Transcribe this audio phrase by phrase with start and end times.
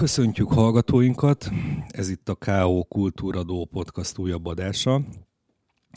[0.00, 1.50] Köszöntjük hallgatóinkat,
[1.88, 2.82] ez itt a K.O.
[2.82, 5.02] Kultúradó podcast újabb adása.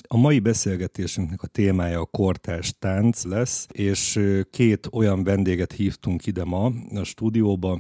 [0.08, 4.20] A mai beszélgetésünknek a témája a kortárs tánc lesz, és
[4.52, 7.80] két olyan vendéget hívtunk ide ma a stúdióba,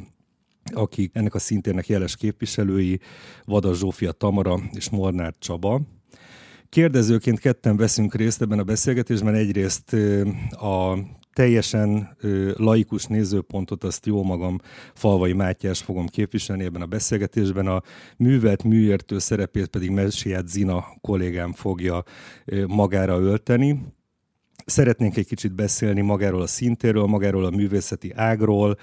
[0.73, 2.99] akik ennek a szintérnek jeles képviselői,
[3.45, 5.81] Vada Zsófia Tamara és Molnár Csaba.
[6.69, 9.33] Kérdezőként ketten veszünk részt ebben a beszélgetésben.
[9.33, 9.93] Egyrészt
[10.49, 10.97] a
[11.33, 12.17] teljesen
[12.57, 14.59] laikus nézőpontot azt jó magam
[14.93, 17.81] Falvai Mátyás fogom képviselni ebben a beszélgetésben, a
[18.17, 22.03] művelt műértő szerepét pedig Messiát Zina kollégám fogja
[22.67, 23.79] magára ölteni.
[24.65, 28.77] Szeretnénk egy kicsit beszélni magáról a szintéről, magáról a művészeti ágról,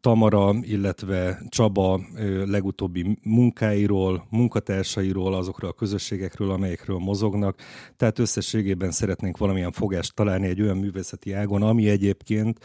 [0.00, 2.00] Tamara, illetve Csaba
[2.44, 7.60] legutóbbi munkáiról, munkatársairól, azokról a közösségekről, amelyekről mozognak.
[7.96, 12.58] Tehát összességében szeretnénk valamilyen fogást találni egy olyan művészeti ágon, ami egyébként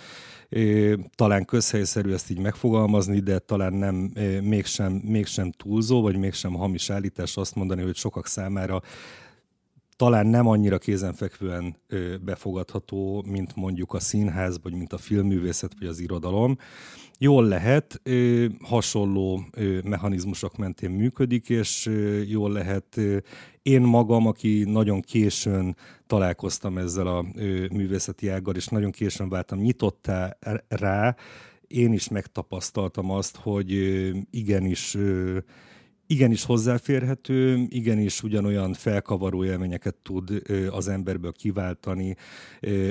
[1.15, 3.95] talán közhelyszerű ezt így megfogalmazni, de talán nem
[4.41, 8.81] mégsem, mégsem túlzó, vagy mégsem hamis állítás azt mondani, hogy sokak számára
[9.95, 11.75] talán nem annyira kézenfekvően
[12.21, 16.57] befogadható, mint mondjuk a színház, vagy mint a filmművészet, vagy az irodalom.
[17.23, 18.01] Jól lehet,
[18.61, 19.45] hasonló
[19.83, 21.89] mechanizmusok mentén működik, és
[22.27, 22.99] jól lehet
[23.61, 25.75] én magam, aki nagyon későn
[26.07, 27.25] találkoztam ezzel a
[27.71, 31.15] művészeti ággal, és nagyon későn váltam nyitottá rá,
[31.67, 33.71] én is megtapasztaltam azt, hogy
[34.29, 34.97] igenis
[36.07, 42.15] igenis hozzáférhető, igenis ugyanolyan felkavaró élményeket tud az emberből kiváltani,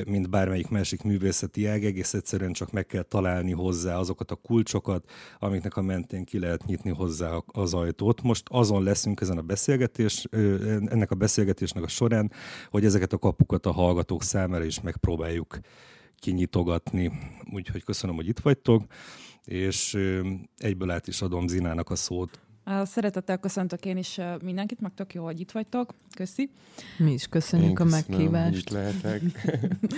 [0.06, 5.10] mint bármelyik másik művészeti ág, egész egyszerűen csak meg kell találni hozzá azokat a kulcsokat,
[5.38, 8.22] amiknek a mentén ki lehet nyitni hozzá az ajtót.
[8.22, 10.24] Most azon leszünk ezen a beszélgetés,
[10.86, 12.32] ennek a beszélgetésnek a során,
[12.70, 15.58] hogy ezeket a kapukat a hallgatók számára is megpróbáljuk
[16.18, 17.12] kinyitogatni.
[17.52, 18.84] Úgyhogy köszönöm, hogy itt vagytok,
[19.44, 19.98] és
[20.56, 22.40] egyből át is adom Zinának a szót.
[22.84, 25.94] Szeretettel köszöntök én is mindenkit, meg tök jó, hogy itt vagytok.
[26.16, 26.50] Köszi.
[26.98, 28.56] Mi is köszönjük én a meghívást.
[28.56, 29.22] Itt lehetek.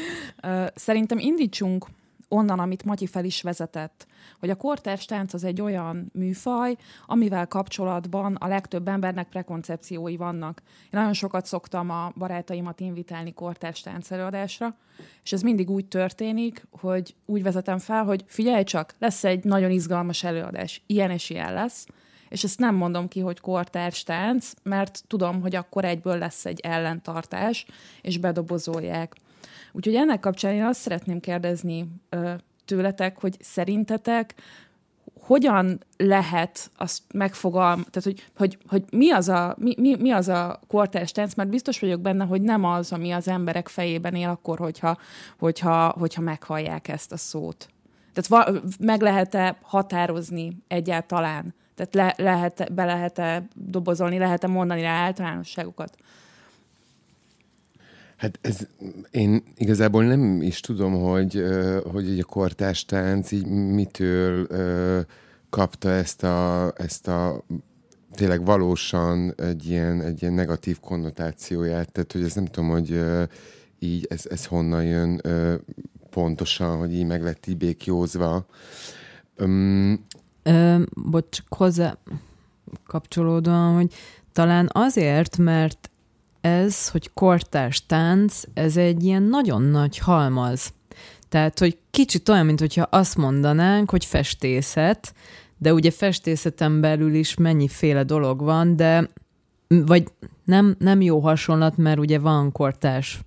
[0.74, 1.86] Szerintem indítsunk
[2.28, 4.06] onnan, amit Matyi fel is vezetett,
[4.38, 6.76] hogy a kortárs tánc az egy olyan műfaj,
[7.06, 10.62] amivel kapcsolatban a legtöbb embernek prekoncepciói vannak.
[10.82, 14.76] Én nagyon sokat szoktam a barátaimat invitálni kortárs tánc előadásra,
[15.24, 19.70] és ez mindig úgy történik, hogy úgy vezetem fel, hogy figyelj csak, lesz egy nagyon
[19.70, 21.86] izgalmas előadás, ilyen és ilyen lesz,
[22.34, 26.60] és ezt nem mondom ki, hogy kortárs tánc, mert tudom, hogy akkor egyből lesz egy
[26.60, 27.66] ellentartás,
[28.02, 29.14] és bedobozolják.
[29.72, 31.86] Úgyhogy ennek kapcsán én azt szeretném kérdezni
[32.64, 34.34] tőletek, hogy szerintetek
[35.20, 40.28] hogyan lehet azt megfogalmazni, tehát hogy, hogy, hogy mi, az a, mi, mi, mi az
[40.28, 44.28] a kortárs tánc, mert biztos vagyok benne, hogy nem az, ami az emberek fejében él
[44.28, 44.98] akkor, hogyha,
[45.38, 47.68] hogyha, hogyha meghallják ezt a szót.
[48.12, 54.92] Tehát va, meg lehet-e határozni egyáltalán tehát le, lehet, be lehet-e dobozolni, lehet-e mondani rá
[54.92, 55.96] általánosságokat?
[58.16, 58.66] Hát ez,
[59.10, 61.44] én igazából nem is tudom, hogy,
[61.92, 64.46] hogy a kortás tánc így mitől
[65.50, 67.44] kapta ezt a, ezt a
[68.14, 73.00] tényleg valósan egy ilyen, egy ilyen negatív konnotációját, tehát hogy ez nem tudom, hogy
[73.78, 75.20] így ez, ez honnan jön
[76.10, 78.46] pontosan, hogy így meg lett így békjózva.
[80.44, 81.96] Ö, bocs, csak hozzá
[82.86, 83.92] kapcsolódóan, hogy
[84.32, 85.90] talán azért, mert
[86.40, 90.72] ez, hogy kortárs tánc, ez egy ilyen nagyon nagy halmaz.
[91.28, 95.14] Tehát, hogy kicsit olyan, mint hogyha azt mondanánk, hogy festészet,
[95.58, 99.10] de ugye festészeten belül is mennyiféle dolog van, de
[99.68, 100.04] vagy
[100.44, 103.20] nem, nem jó hasonlat, mert ugye van kortárs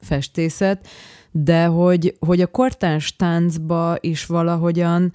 [0.00, 0.88] festészet,
[1.30, 5.12] de hogy, hogy a kortárs táncba is valahogyan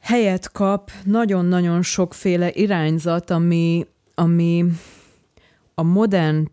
[0.00, 4.64] helyet kap nagyon-nagyon sokféle irányzat, ami, ami
[5.74, 6.50] a modern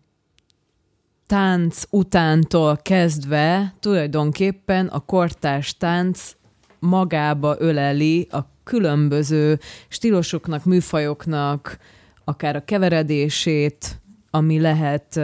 [1.26, 6.32] tánc utántól kezdve tulajdonképpen a kortárs tánc
[6.78, 9.58] magába öleli a különböző
[9.88, 11.78] stílusoknak, műfajoknak,
[12.24, 14.00] akár a keveredését,
[14.30, 15.20] ami lehet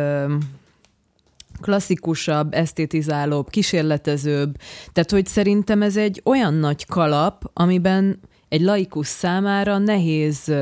[1.62, 4.56] klasszikusabb, esztétizálóbb, kísérletezőbb.
[4.92, 10.52] Tehát, hogy szerintem ez egy olyan nagy kalap, amiben egy laikus számára nehéz,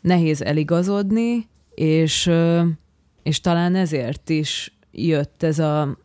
[0.00, 2.30] nehéz eligazodni, és,
[3.22, 5.98] és talán ezért is jött ez a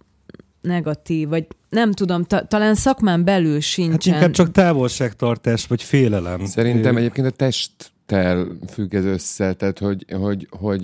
[0.62, 4.14] negatív, vagy nem tudom, ta, talán szakmán belül sincsen.
[4.14, 6.46] Hát inkább csak távolságtartás, vagy félelem.
[6.46, 10.81] Szerintem egyébként a testtel függ ez össze, tehát hogy, hogy, hogy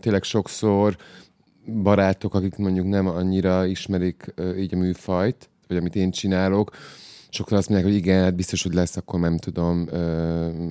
[0.00, 0.96] tényleg sokszor
[1.82, 6.70] barátok, akik mondjuk nem annyira ismerik így a műfajt, vagy amit én csinálok,
[7.28, 9.88] sokan azt mondják, hogy igen, hát biztos, hogy lesz akkor nem tudom,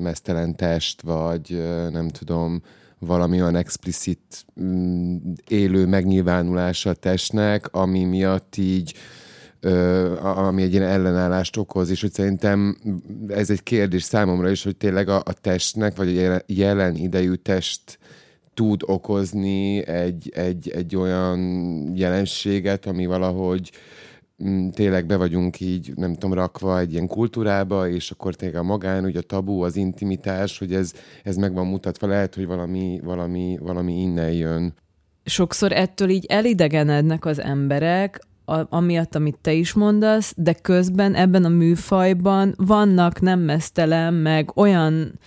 [0.01, 2.61] mesztelen test, vagy nem tudom,
[2.99, 5.15] valami olyan explicit mm,
[5.47, 8.93] élő megnyilvánulása a testnek, ami miatt így
[10.21, 12.77] ami egy ilyen ellenállást okoz, és hogy szerintem
[13.27, 17.99] ez egy kérdés számomra is, hogy tényleg a, a testnek, vagy a jelen idejű test
[18.53, 21.39] tud okozni egy, egy, egy olyan
[21.95, 23.71] jelenséget, ami valahogy
[24.43, 28.63] mm, tényleg be vagyunk így, nem tudom, rakva egy ilyen kultúrába, és akkor tényleg a
[28.63, 32.99] magán, ugye a tabu, az intimitás, hogy ez, ez meg van mutatva, lehet, hogy valami,
[33.03, 34.73] valami, valami innen jön.
[35.25, 41.45] Sokszor ettől így elidegenednek az emberek, a, amiatt, amit te is mondasz, de közben ebben
[41.45, 45.19] a műfajban vannak nem mesztelen, meg olyan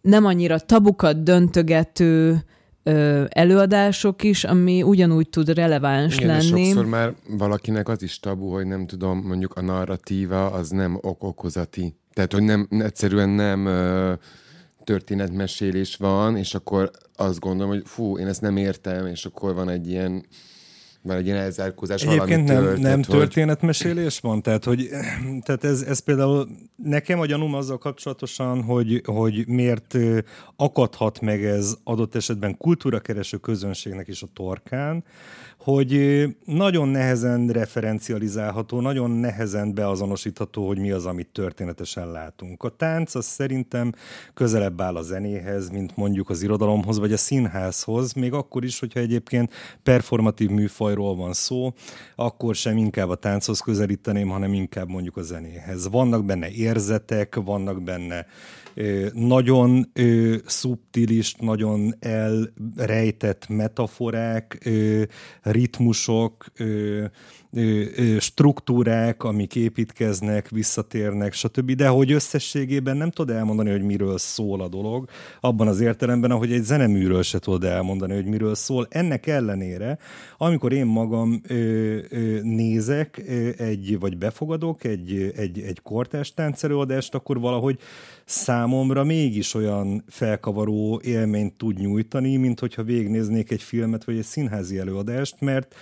[0.00, 2.44] nem annyira tabukat döntögető
[2.82, 6.64] ö, előadások is, ami ugyanúgy tud releváns Igen, lenni.
[6.64, 11.96] sokszor már valakinek az is tabu, hogy nem tudom, mondjuk a narratíva az nem ok-okozati.
[12.12, 14.12] Tehát, hogy nem, egyszerűen nem ö,
[14.84, 19.68] történetmesélés van, és akkor azt gondolom, hogy fú, én ezt nem értem, és akkor van
[19.68, 20.24] egy ilyen
[21.02, 23.06] van egy ilyen elzárkózás Egyébként nem, tört, nem hogy...
[23.06, 24.42] történetmesélés van?
[24.42, 24.88] Tehát, hogy,
[25.44, 29.96] tehát ez, ez például nekem a gyanúm azzal kapcsolatosan, hogy, hogy miért
[30.56, 35.04] akadhat meg ez adott esetben kultúrakereső közönségnek is a torkán,
[35.70, 42.62] hogy nagyon nehezen referencializálható, nagyon nehezen beazonosítható, hogy mi az, amit történetesen látunk.
[42.62, 43.92] A tánc az szerintem
[44.34, 49.00] közelebb áll a zenéhez, mint mondjuk az irodalomhoz, vagy a színházhoz, még akkor is, hogyha
[49.00, 51.72] egyébként performatív műfajról van szó,
[52.16, 55.88] akkor sem inkább a tánchoz közelíteném, hanem inkább mondjuk a zenéhez.
[55.88, 58.26] Vannak benne érzetek, vannak benne
[59.12, 59.92] nagyon
[60.46, 64.68] szubtilis, nagyon elrejtett metaforák,
[65.42, 66.52] ritmusok,
[68.18, 71.72] struktúrák, amik építkeznek, visszatérnek, stb.
[71.72, 75.08] De hogy összességében nem tudod elmondani, hogy miről szól a dolog,
[75.40, 78.86] abban az értelemben, ahogy egy zeneműről se tudod elmondani, hogy miről szól.
[78.90, 79.98] Ennek ellenére,
[80.38, 81.54] amikor én magam ö,
[82.08, 87.78] ö, nézek ö, egy, vagy befogadok egy, egy, egy kortás táncerőadást, akkor valahogy
[88.24, 94.78] számomra mégis olyan felkavaró élményt tud nyújtani, mint hogyha végnéznék egy filmet, vagy egy színházi
[94.78, 95.74] előadást, mert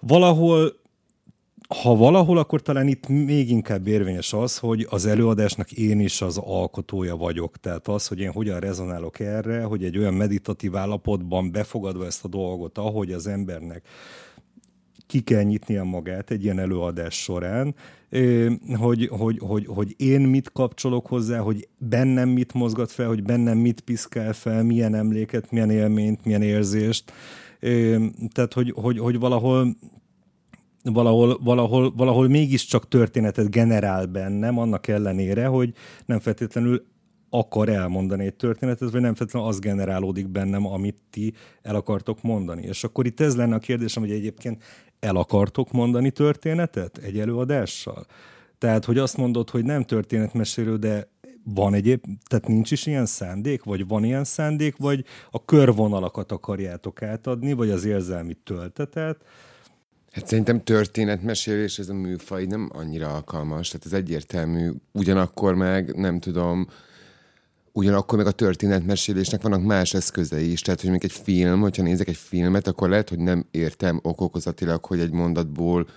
[0.00, 0.84] valahol
[1.68, 6.38] ha valahol, akkor talán itt még inkább érvényes az, hogy az előadásnak én is az
[6.38, 7.56] alkotója vagyok.
[7.56, 12.28] Tehát az, hogy én hogyan rezonálok erre, hogy egy olyan meditatív állapotban befogadva ezt a
[12.28, 13.88] dolgot, ahogy az embernek
[15.06, 17.74] ki kell nyitnia magát egy ilyen előadás során,
[18.78, 23.58] hogy, hogy, hogy, hogy én mit kapcsolok hozzá, hogy bennem mit mozgat fel, hogy bennem
[23.58, 27.12] mit piszkál fel, milyen emléket, milyen élményt, milyen érzést.
[28.32, 29.76] Tehát, hogy, hogy, hogy valahol
[30.92, 35.72] valahol, valahol, valahol mégiscsak történetet generál bennem, annak ellenére, hogy
[36.04, 36.84] nem feltétlenül
[37.30, 41.32] akar elmondani egy történetet, vagy nem feltétlenül az generálódik bennem, amit ti
[41.62, 42.62] el akartok mondani.
[42.62, 44.62] És akkor itt ez lenne a kérdésem, hogy egyébként
[45.00, 48.06] el akartok mondani történetet egy előadással?
[48.58, 51.08] Tehát, hogy azt mondod, hogy nem történetmesélő, de
[51.44, 57.02] van egyéb, tehát nincs is ilyen szándék, vagy van ilyen szándék, vagy a körvonalakat akarjátok
[57.02, 59.24] átadni, vagy az érzelmi töltetet,
[60.16, 64.70] Hát szerintem történetmesélés ez a műfaj nem annyira alkalmas, tehát ez egyértelmű.
[64.92, 66.68] Ugyanakkor meg nem tudom,
[67.76, 70.60] ugyanakkor meg a történetmesélésnek vannak más eszközei is.
[70.60, 74.84] Tehát, hogy még egy film, hogyha nézek egy filmet, akkor lehet, hogy nem értem okokozatilag,
[74.84, 75.88] hogy egy mondatból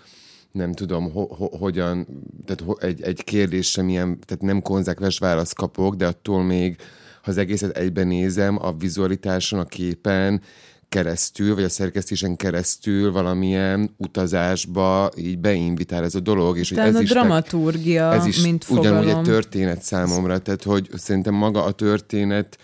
[0.51, 2.07] nem tudom, ho- ho- hogyan,
[2.45, 6.75] tehát ho- egy, egy kérdésre milyen, tehát nem konzekvens választ kapok, de attól még,
[7.21, 10.41] ha az egészet egyben nézem, a vizualitáson, a képen,
[10.89, 16.57] keresztül, vagy a szerkesztésen keresztül valamilyen utazásba így beinvitál ez a dolog.
[16.57, 18.97] És hogy ez a is dramaturgia, ez is mint fogalom.
[18.97, 22.57] ugyanúgy egy történet számomra, tehát hogy szerintem maga a történet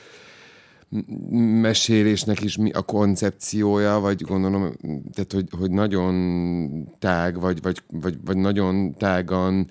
[1.62, 4.72] mesélésnek is mi a koncepciója, vagy gondolom,
[5.14, 9.70] tehát hogy, hogy nagyon tág, vagy, vagy, vagy, vagy nagyon tágan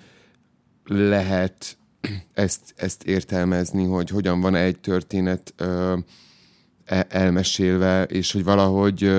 [0.85, 1.77] lehet
[2.33, 5.97] ezt, ezt értelmezni, hogy hogyan van egy történet ö,
[7.09, 9.09] elmesélve, és hogy valahogy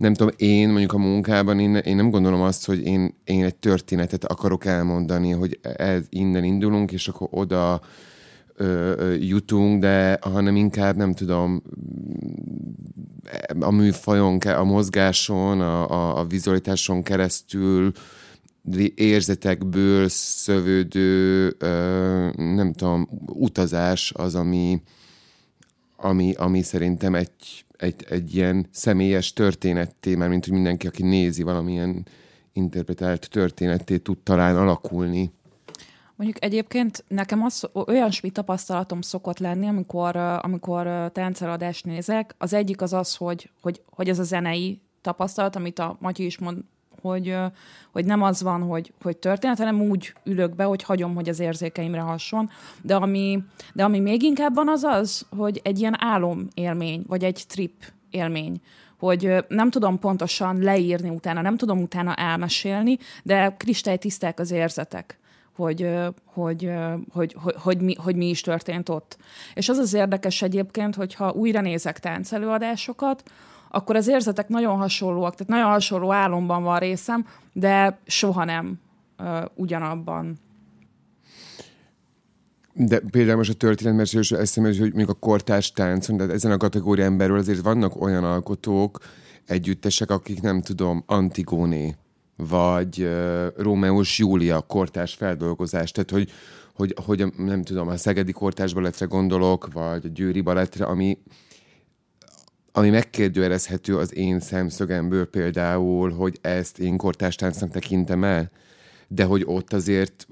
[0.00, 3.54] nem tudom, én mondjuk a munkában, én, én nem gondolom azt, hogy én, én egy
[3.54, 7.80] történetet akarok elmondani, hogy ez, innen indulunk, és akkor oda
[8.54, 11.62] ö, jutunk, de hanem inkább nem tudom,
[13.60, 17.92] a műfajon, a mozgáson, a, a, a vizualitáson keresztül
[18.94, 24.82] érzetekből szövődő, ö, nem tudom, utazás az, ami,
[26.00, 31.42] ami, ami szerintem egy, egy, egy ilyen személyes történetté, mert mint hogy mindenki, aki nézi
[31.42, 32.06] valamilyen
[32.52, 35.32] interpretált történetté tud talán alakulni.
[36.16, 42.34] Mondjuk egyébként nekem az, olyasmi tapasztalatom szokott lenni, amikor, amikor tánceladást nézek.
[42.38, 46.38] Az egyik az az, hogy, hogy, hogy ez a zenei tapasztalat, amit a Matyi is
[46.38, 46.58] mond,
[47.00, 47.36] hogy,
[47.92, 51.40] hogy nem az van, hogy, hogy történet, hanem úgy ülök be, hogy hagyom, hogy az
[51.40, 52.50] érzékeimre hasson.
[52.82, 53.42] De ami,
[53.72, 57.72] de ami még inkább van, az az, hogy egy ilyen álom élmény, vagy egy trip
[58.10, 58.60] élmény
[58.98, 65.20] hogy nem tudom pontosan leírni utána, nem tudom utána elmesélni, de kristálytiszták az érzetek
[65.60, 65.88] hogy,
[66.24, 66.70] hogy,
[67.12, 69.16] hogy, hogy, hogy, mi, hogy mi is történt ott.
[69.54, 73.22] És az az érdekes egyébként, hogyha újra nézek táncelőadásokat,
[73.72, 78.80] akkor az érzetek nagyon hasonlóak, tehát nagyon hasonló álomban van részem, de soha nem
[79.18, 80.38] uh, ugyanabban.
[82.72, 87.16] De például most a történetmesélés eszembe, hogy mondjuk a kortárs táncon, tehát ezen a kategórián
[87.16, 88.98] belül azért vannak olyan alkotók,
[89.46, 91.94] együttesek, akik nem tudom, Antigóné,
[92.36, 96.30] vagy uh, Rómeus Júlia kortárs feldolgozás, tehát hogy,
[96.74, 101.18] hogy, hogy nem tudom, a Szegedi kortárs balettre gondolok, vagy a Győri balettre, ami
[102.72, 108.50] ami megkérdőjelezhető az én szemszögemből például, hogy ezt én kortástáncnak tekintem el,
[109.08, 110.26] de hogy ott azért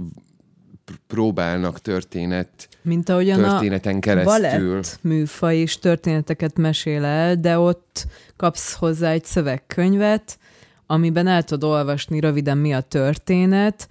[1.06, 4.40] próbálnak történet, Mint ahogyan történeten a keresztül.
[4.40, 10.38] balett műfaj is történeteket mesél el, de ott kapsz hozzá egy szövegkönyvet,
[10.86, 13.88] amiben el tudod olvasni röviden mi a történet,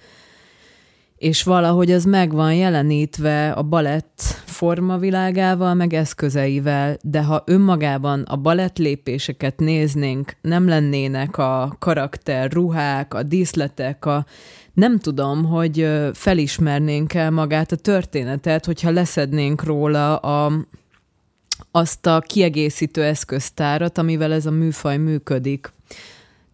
[1.18, 8.36] és valahogy az meg van jelenítve a balett formavilágával, meg eszközeivel, de ha önmagában a
[8.36, 14.26] balett lépéseket néznénk, nem lennének a karakter, ruhák, a díszletek, a
[14.74, 20.52] nem tudom, hogy felismernénk el magát a történetet, hogyha leszednénk róla a,
[21.72, 25.72] azt a kiegészítő eszköztárat, amivel ez a műfaj működik.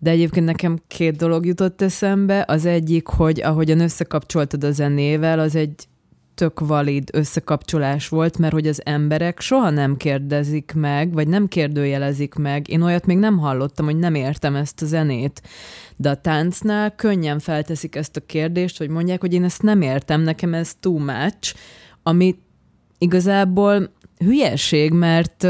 [0.03, 2.45] De egyébként nekem két dolog jutott eszembe.
[2.47, 5.87] Az egyik, hogy ahogyan összekapcsoltad a zenével, az egy
[6.35, 12.35] tök valid összekapcsolás volt, mert hogy az emberek soha nem kérdezik meg, vagy nem kérdőjelezik
[12.35, 12.69] meg.
[12.69, 15.41] Én olyat még nem hallottam, hogy nem értem ezt a zenét.
[15.95, 20.21] De a táncnál könnyen felteszik ezt a kérdést, hogy mondják, hogy én ezt nem értem,
[20.21, 21.55] nekem ez too much,
[22.03, 22.35] ami
[22.97, 25.47] igazából hülyeség, mert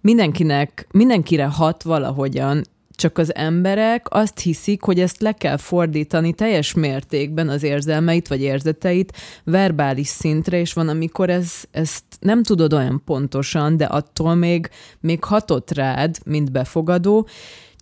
[0.00, 2.62] mindenkinek, mindenkire hat valahogyan,
[2.94, 8.40] csak az emberek azt hiszik, hogy ezt le kell fordítani teljes mértékben az érzelmeit vagy
[8.40, 14.68] érzeteit verbális szintre, és van, amikor ez, ezt nem tudod olyan pontosan, de attól még,
[15.00, 17.28] még hatott rád, mint befogadó,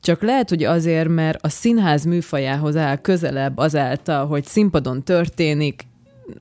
[0.02, 5.88] csak lehet, hogy azért, mert a színház műfajához áll közelebb azáltal, hogy színpadon történik,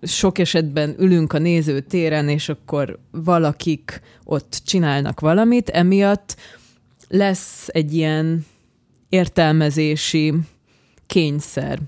[0.02, 6.36] sok esetben ülünk a nézőtéren, és akkor valakik ott csinálnak valamit, emiatt
[7.08, 8.46] lesz egy ilyen
[9.10, 10.34] értelmezési
[11.08, 11.80] kényszer.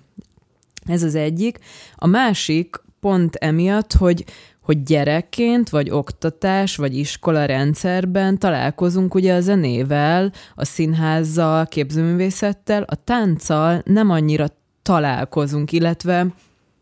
[0.86, 1.60] Ez az egyik.
[1.96, 4.26] A másik pont emiatt, hogy
[4.62, 12.96] hogy gyerekként, vagy oktatás, vagy iskola rendszerben találkozunk ugye a zenével, a színházzal, képzőművészettel, a
[12.96, 14.46] tánccal nem annyira
[14.82, 16.28] találkozunk, illetve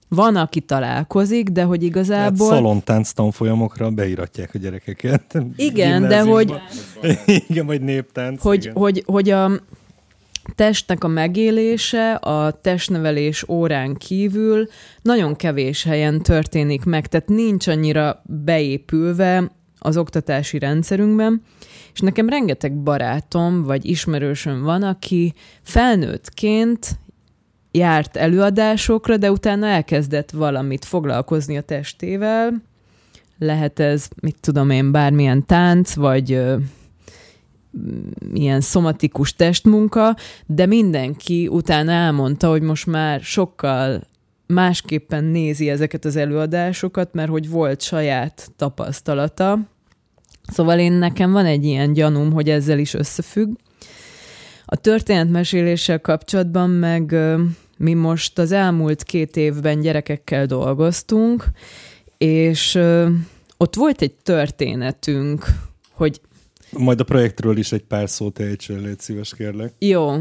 [0.10, 2.48] van, aki találkozik, de hogy igazából...
[2.48, 5.38] Hát szalontánc tanfolyamokra beiratják a gyerekeket.
[5.56, 6.54] Igen, de hogy...
[7.50, 8.42] igen, vagy néptánc.
[8.42, 8.76] Hogy, igen.
[8.76, 9.52] hogy, hogy a,
[10.56, 14.68] testnek a megélése a testnevelés órán kívül
[15.02, 21.42] nagyon kevés helyen történik meg, tehát nincs annyira beépülve az oktatási rendszerünkben,
[21.94, 27.00] és nekem rengeteg barátom vagy ismerősöm van, aki felnőttként
[27.72, 32.62] járt előadásokra, de utána elkezdett valamit foglalkozni a testével.
[33.38, 36.42] Lehet ez, mit tudom én, bármilyen tánc, vagy
[38.34, 44.08] ilyen szomatikus testmunka, de mindenki utána elmondta, hogy most már sokkal
[44.48, 49.60] másképpen nézi ezeket az előadásokat, mert hogy volt saját tapasztalata.
[50.52, 53.56] Szóval én nekem van egy ilyen gyanúm, hogy ezzel is összefügg.
[54.66, 57.16] A történetmeséléssel kapcsolatban meg
[57.78, 61.46] mi most az elmúlt két évben gyerekekkel dolgoztunk,
[62.18, 62.80] és
[63.58, 65.46] ott volt egy történetünk,
[65.92, 66.22] hogy
[66.78, 69.74] majd a projektről is egy pár szót ejtsél, légy szíves, kérlek.
[69.80, 70.14] Jó.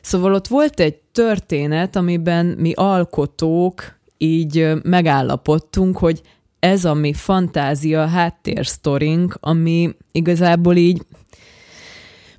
[0.00, 6.22] Szóval ott volt egy történet, amiben mi alkotók így megállapodtunk, hogy
[6.58, 11.02] ez a mi fantázia háttérsztorink, ami igazából így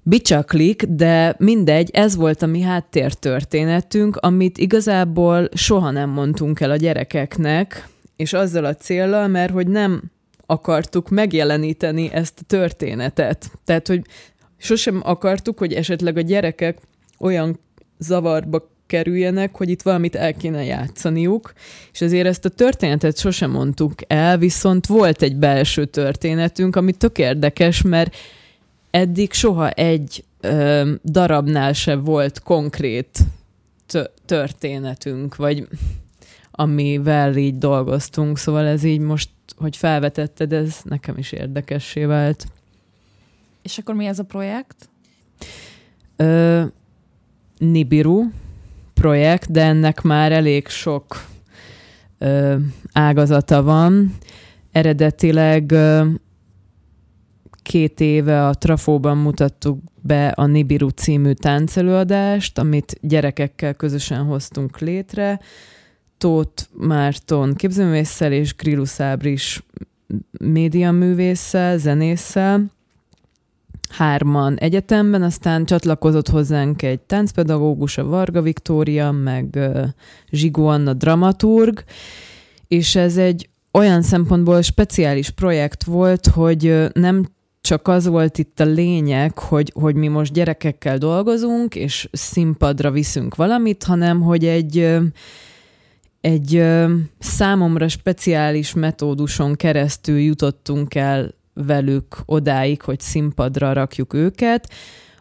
[0.04, 6.76] bicsaklik, de mindegy, ez volt a mi háttértörténetünk, amit igazából soha nem mondtunk el a
[6.76, 10.12] gyerekeknek, és azzal a célral, mert hogy nem
[10.46, 13.52] akartuk megjeleníteni ezt a történetet.
[13.66, 14.02] Tehát, hogy
[14.58, 16.78] sosem akartuk, hogy esetleg a gyerekek
[17.20, 17.60] olyan
[17.98, 21.54] zavarba kerüljenek, hogy itt valamit el kéne játszaniuk,
[21.92, 27.18] és ezért ezt a történetet sosem mondtuk el, viszont volt egy belső történetünk, ami tök
[27.18, 28.16] érdekes, mert
[28.92, 33.20] eddig soha egy ö, darabnál se volt konkrét
[34.26, 35.68] történetünk, vagy
[36.56, 42.48] amivel így dolgoztunk, szóval ez így most, hogy felvetetted, ez nekem is érdekessé vált.
[43.62, 44.90] És akkor mi ez a projekt?
[46.16, 46.64] Ö,
[47.58, 48.24] Nibiru
[48.94, 51.26] projekt, de ennek már elég sok
[52.18, 52.56] ö,
[52.94, 54.16] ágazata van.
[54.72, 56.06] Eredetileg ö,
[57.62, 65.40] két éve a Trafóban mutattuk be a Nibiru című táncelőadást, amit gyerekekkel közösen hoztunk létre.
[66.18, 69.64] Tóth Márton képzőművésszel és Grillus Ábris
[70.40, 72.66] médiaművésszel, zenésszel.
[73.90, 79.60] Hárman egyetemben, aztán csatlakozott hozzánk egy táncpedagógus, a Varga Viktória, meg
[80.30, 81.84] Zsigó Anna dramaturg,
[82.68, 87.26] és ez egy olyan szempontból speciális projekt volt, hogy nem
[87.62, 93.36] csak az volt itt a lényeg, hogy, hogy mi most gyerekekkel dolgozunk, és színpadra viszünk
[93.36, 94.98] valamit, hanem hogy egy,
[96.26, 96.64] egy
[97.20, 104.70] számomra speciális metóduson keresztül jutottunk el velük odáig, hogy színpadra rakjuk őket,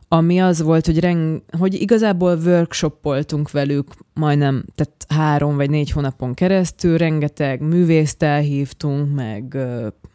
[0.09, 6.35] ami az volt, hogy, reng, hogy igazából workshopoltunk velük majdnem, tehát három vagy négy hónapon
[6.35, 9.57] keresztül, rengeteg művészt elhívtunk, meg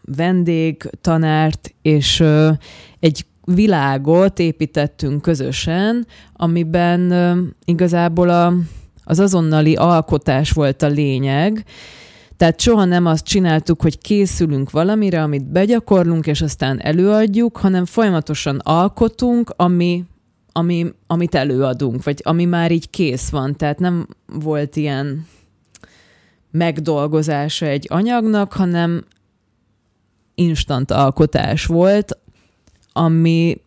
[0.01, 2.23] vendég, tanárt, és
[2.99, 7.13] egy világot építettünk közösen, amiben
[7.65, 8.53] igazából a,
[9.09, 11.65] az azonnali alkotás volt a lényeg,
[12.37, 18.57] tehát soha nem azt csináltuk, hogy készülünk valamire, amit begyakorlunk, és aztán előadjuk, hanem folyamatosan
[18.63, 20.05] alkotunk, ami,
[20.51, 23.55] ami, amit előadunk, vagy ami már így kész van.
[23.55, 25.27] Tehát nem volt ilyen
[26.51, 29.05] megdolgozása egy anyagnak, hanem
[30.35, 32.17] instant alkotás volt,
[32.93, 33.61] ami,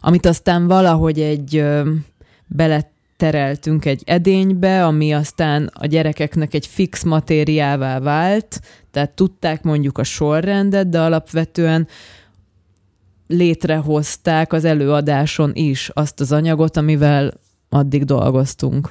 [0.00, 1.90] amit aztán valahogy egy ö,
[3.20, 10.04] beletereltünk egy edénybe, ami aztán a gyerekeknek egy fix matériává vált, tehát tudták mondjuk a
[10.04, 11.88] sorrendet, de alapvetően
[13.26, 17.32] létrehozták az előadáson is azt az anyagot, amivel
[17.68, 18.90] addig dolgoztunk.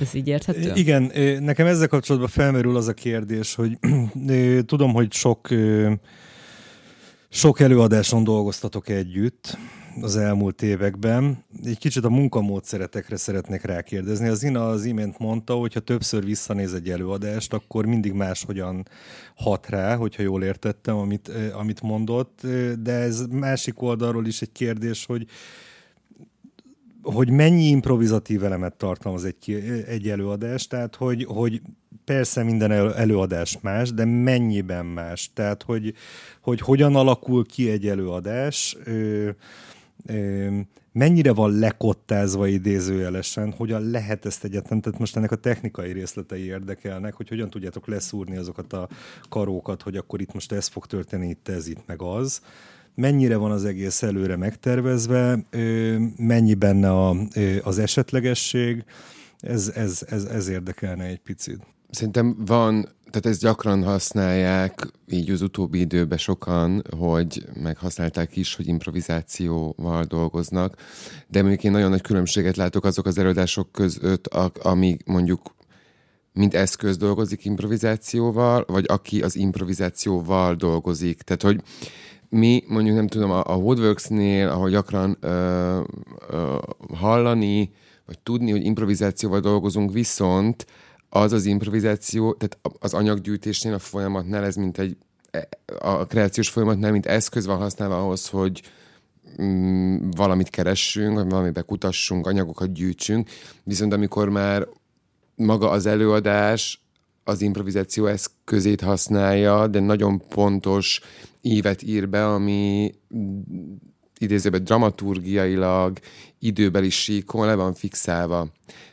[0.00, 0.72] Ez így érthető?
[0.74, 3.78] Igen, nekem ezzel kapcsolatban felmerül az a kérdés, hogy
[4.66, 5.48] tudom, hogy sok,
[7.28, 9.58] sok előadáson dolgoztatok együtt
[10.00, 11.44] az elmúlt években.
[11.64, 14.28] Egy kicsit a munkamódszeretekre szeretnék rákérdezni.
[14.28, 18.88] Az Ina az imént mondta, hogy ha többször visszanéz egy előadást, akkor mindig máshogyan
[19.34, 22.40] hat rá, hogyha jól értettem, amit, amit mondott.
[22.78, 25.26] De ez másik oldalról is egy kérdés, hogy
[27.02, 29.52] hogy mennyi improvizatív elemet tartalmaz egy,
[29.86, 31.60] egy előadás, tehát hogy, hogy
[32.04, 35.94] persze minden előadás más, de mennyiben más, tehát hogy,
[36.40, 38.76] hogy hogyan alakul ki egy előadás,
[40.92, 47.14] mennyire van lekottázva idézőjelesen, hogyan lehet ezt egyetlen, tehát most ennek a technikai részletei érdekelnek,
[47.14, 48.88] hogy hogyan tudjátok leszúrni azokat a
[49.28, 52.40] karókat, hogy akkor itt most ez fog történni, itt ez, itt meg az.
[52.94, 55.46] Mennyire van az egész előre megtervezve,
[56.16, 57.16] mennyi benne a,
[57.62, 58.84] az esetlegesség,
[59.38, 61.66] ez, ez, ez, ez érdekelne egy picit.
[61.90, 68.66] Szerintem van, tehát ezt gyakran használják így az utóbbi időben sokan, hogy meghasználták is, hogy
[68.66, 70.74] improvizációval dolgoznak,
[71.28, 74.26] de mondjuk én nagyon nagy különbséget látok azok az előadások között,
[74.62, 75.54] amíg mondjuk
[76.32, 81.22] mint eszköz dolgozik improvizációval, vagy aki az improvizációval dolgozik.
[81.22, 81.60] Tehát, hogy
[82.28, 85.80] mi mondjuk nem tudom, a, a Woodworks-nél, ahol gyakran ö,
[86.30, 86.58] ö,
[86.94, 87.72] hallani,
[88.06, 90.66] vagy tudni, hogy improvizációval dolgozunk, viszont
[91.08, 94.96] az az improvizáció, tehát az anyaggyűjtésnél, a folyamatnál ez mint egy,
[95.30, 98.62] e, a kreációs folyamatnál, mint eszköz van használva ahhoz, hogy
[99.42, 103.28] mm, valamit keressünk, vagy valamibe kutassunk, anyagokat gyűjtsünk,
[103.64, 104.66] viszont amikor már
[105.34, 106.80] maga az előadás
[107.24, 111.00] az improvizáció eszközét használja, de nagyon pontos
[111.40, 112.94] évet ír be, ami
[114.18, 115.98] idézőben dramaturgiailag,
[116.38, 118.48] időbeli síkon le van fixálva.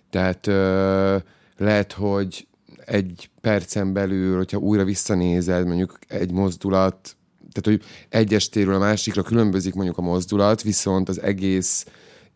[0.09, 1.17] Tehát ö,
[1.57, 2.47] lehet, hogy
[2.85, 7.15] egy percen belül, hogyha újra visszanézed, mondjuk egy mozdulat,
[7.51, 11.85] tehát hogy egy estéről a másikra különbözik mondjuk a mozdulat, viszont az egész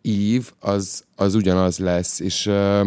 [0.01, 2.85] ív az, az ugyanaz lesz, és ö,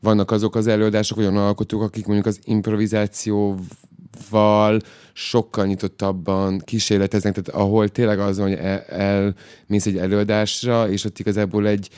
[0.00, 4.80] vannak azok az előadások, olyan alkotók, akik mondjuk az improvizációval
[5.12, 11.66] sokkal nyitottabban kísérleteznek, tehát ahol tényleg az hogy el, elmész egy előadásra, és ott igazából
[11.66, 11.88] egy,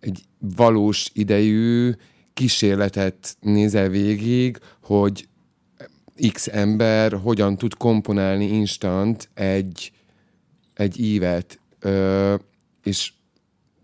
[0.00, 0.22] egy
[0.56, 1.92] valós idejű
[2.34, 5.28] kísérletet nézel végig, hogy
[6.32, 9.92] X ember hogyan tud komponálni instant egy,
[10.74, 12.34] egy ívet, ö,
[12.82, 13.12] és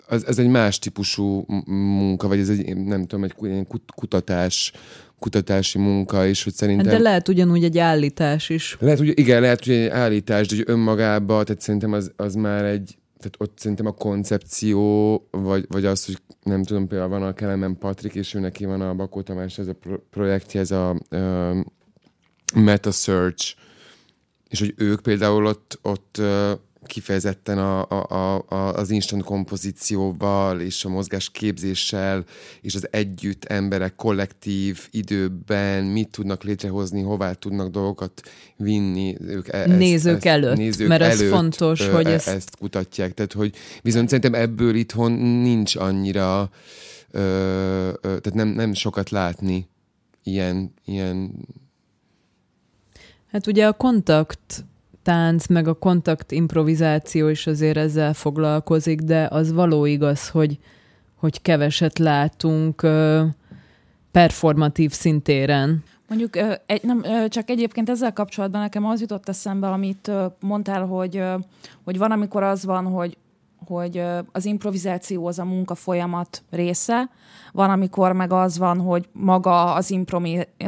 [0.08, 3.34] ez, ez egy más típusú munka, vagy ez egy, nem tudom, egy
[3.94, 4.72] kutatás,
[5.18, 6.87] kutatási munka is, hogy szerintem...
[6.87, 8.76] De lehet ugyanúgy egy állítás is.
[8.80, 12.64] Lehet, hogy, igen, lehet, hogy egy állítás, de hogy önmagában, tehát szerintem az, az már
[12.64, 17.33] egy, tehát ott szerintem a koncepció, vagy, vagy az, hogy nem tudom, például van a
[17.33, 19.76] Kelemen Patrik, és ő neki van a Bakó Tamás, ez a
[20.11, 21.57] projektje, ez a uh,
[22.54, 23.54] Meta Search,
[24.48, 26.50] és hogy ők például ott, ott uh,
[26.86, 32.24] kifejezetten a, a, a, az instant kompozícióval és a mozgás képzéssel
[32.60, 38.22] és az együtt emberek kollektív időben mit tudnak létrehozni, hová tudnak dolgokat
[38.56, 39.16] vinni.
[39.20, 42.28] Ők e- ezt, nézők ezt, előtt, nézők mert ez fontos, ö, hogy e- ezt...
[42.28, 43.14] ezt kutatják.
[43.14, 46.50] Tehát, hogy viszont szerintem ebből itthon nincs annyira
[47.10, 49.68] ö, ö, tehát nem, nem sokat látni
[50.22, 51.32] ilyen, ilyen
[53.30, 54.64] Hát ugye a kontakt
[55.09, 60.59] tánc, meg a kontakt improvizáció is azért ezzel foglalkozik, de az való igaz, hogy,
[61.14, 62.87] hogy keveset látunk
[64.11, 65.83] performatív szintéren.
[66.09, 71.23] Mondjuk egy, nem, csak egyébként ezzel kapcsolatban nekem az jutott eszembe, amit mondtál, hogy,
[71.85, 73.16] hogy van, amikor az van, hogy,
[73.66, 77.11] hogy az improvizáció az a munka folyamat része,
[77.53, 79.94] van, amikor meg az van, hogy maga az,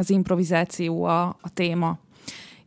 [0.09, 1.97] improvizáció a, a téma.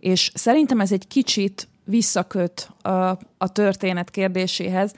[0.05, 2.91] És szerintem ez egy kicsit visszaköt a,
[3.39, 4.95] a történet kérdéséhez,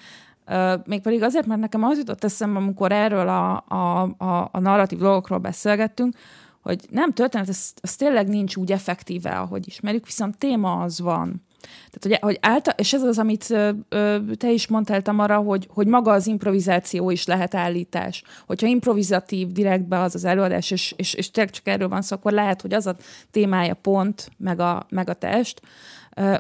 [0.85, 5.39] mégpedig azért, mert nekem az jutott eszembe, amikor erről a, a, a, a narratív dolgokról
[5.39, 6.17] beszélgettünk,
[6.63, 11.43] hogy nem történet, ez, ez tényleg nincs úgy effektíve, ahogy ismerjük, viszont téma az van.
[11.91, 13.51] Tehát, hogy, hogy által, és ez az, amit
[13.89, 18.23] ö, te is mondtál arra, hogy, hogy maga az improvizáció is lehet állítás.
[18.47, 22.33] Hogyha improvizatív direktbe az az előadás, és, és, és tényleg csak erről van szó, akkor
[22.33, 22.97] lehet, hogy az a
[23.31, 25.61] témája pont, meg a, meg a test.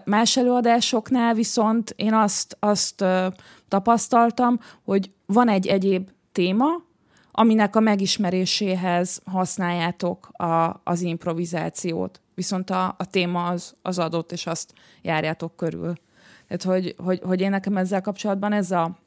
[0.05, 3.05] Más előadásoknál viszont én azt, azt
[3.69, 6.67] tapasztaltam, hogy van egy egyéb téma,
[7.39, 12.21] aminek a megismeréséhez használjátok a, az improvizációt.
[12.35, 14.73] Viszont a, a téma az, az adott, és azt
[15.03, 15.93] járjátok körül.
[16.49, 18.99] Tehát, hogy, hogy, hogy én nekem ezzel kapcsolatban ez a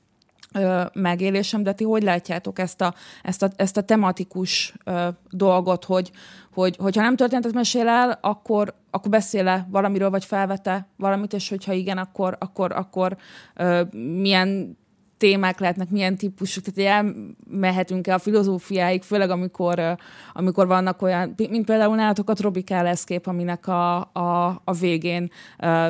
[0.53, 5.85] ö, megélésem, de ti hogy látjátok ezt a, ezt a, ezt a tematikus ö, dolgot,
[5.85, 6.11] hogy,
[6.53, 11.73] hogy hogyha nem történetet mesél el, akkor, akkor beszél-e valamiről, vagy felvete valamit, és hogyha
[11.73, 13.17] igen, akkor, akkor, akkor
[13.55, 14.77] ö, milyen
[15.19, 17.05] témák lehetnek, milyen típusú, tehát
[17.49, 19.97] elmehetünk el a filozófiáig, főleg amikor,
[20.33, 25.31] amikor vannak olyan, mint például nálatok a Tropical Escape, aminek a, a, a végén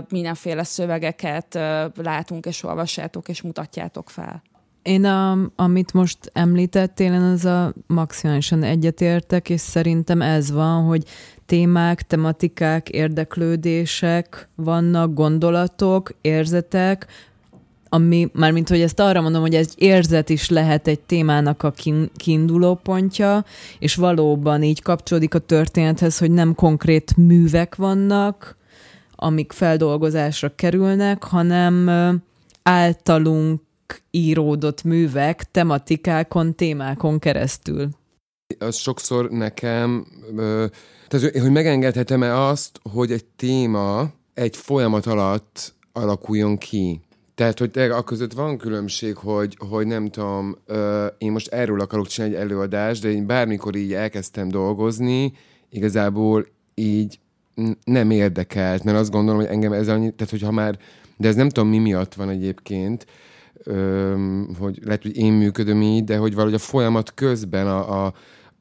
[0.09, 1.59] mindenféle szövegeket
[1.95, 4.41] látunk és olvassátok és mutatjátok fel.
[4.81, 11.03] Én, a, amit most említettél, én az a maximálisan egyetértek, és szerintem ez van, hogy
[11.45, 17.07] témák, tematikák, érdeklődések vannak, gondolatok, érzetek,
[17.89, 21.73] ami, mármint hogy ezt arra mondom, hogy egy érzet is lehet egy témának a
[22.15, 23.45] kiinduló pontja,
[23.79, 28.57] és valóban így kapcsolódik a történethez, hogy nem konkrét művek vannak,
[29.15, 31.89] amik feldolgozásra kerülnek, hanem
[32.63, 33.61] általunk
[34.11, 37.89] íródott művek tematikákon, témákon keresztül.
[38.59, 40.07] Az sokszor nekem,
[41.07, 47.01] tehát, hogy megengedhetem-e azt, hogy egy téma egy folyamat alatt alakuljon ki.
[47.39, 50.57] Tehát, hogy a között van különbség, hogy, hogy nem tudom,
[51.17, 55.33] én most erről akarok csinálni egy előadást, de én bármikor így elkezdtem dolgozni,
[55.69, 57.19] igazából így
[57.83, 60.79] nem érdekelt, mert azt gondolom, hogy engem ez annyi, tehát hogyha már,
[61.17, 63.05] de ez nem tudom mi miatt van egyébként,
[64.59, 68.13] hogy lehet, hogy én működöm így, de hogy valahogy a folyamat közben, a, a,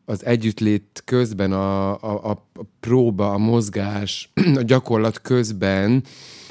[0.05, 2.47] az együttlét közben, a, a, a
[2.81, 6.03] próba, a mozgás, a gyakorlat közben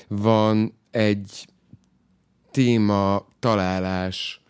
[0.07, 1.47] van egy
[2.57, 4.41] téma találás.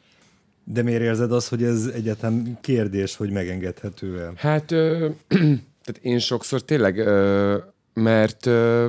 [0.64, 4.32] De miért érzed azt, hogy ez egyetem kérdés, hogy megengedhető-e?
[4.36, 5.10] Hát, ö,
[5.84, 7.58] tehát én sokszor tényleg, ö,
[7.94, 8.88] mert ö,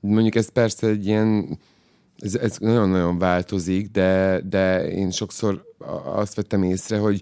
[0.00, 1.58] mondjuk ez persze egy ilyen
[2.18, 5.64] ez, ez nagyon-nagyon változik, de, de én sokszor
[6.04, 7.20] azt vettem észre, hogy,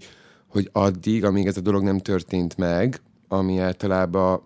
[0.49, 4.43] hogy addig, amíg ez a dolog nem történt meg, ami általában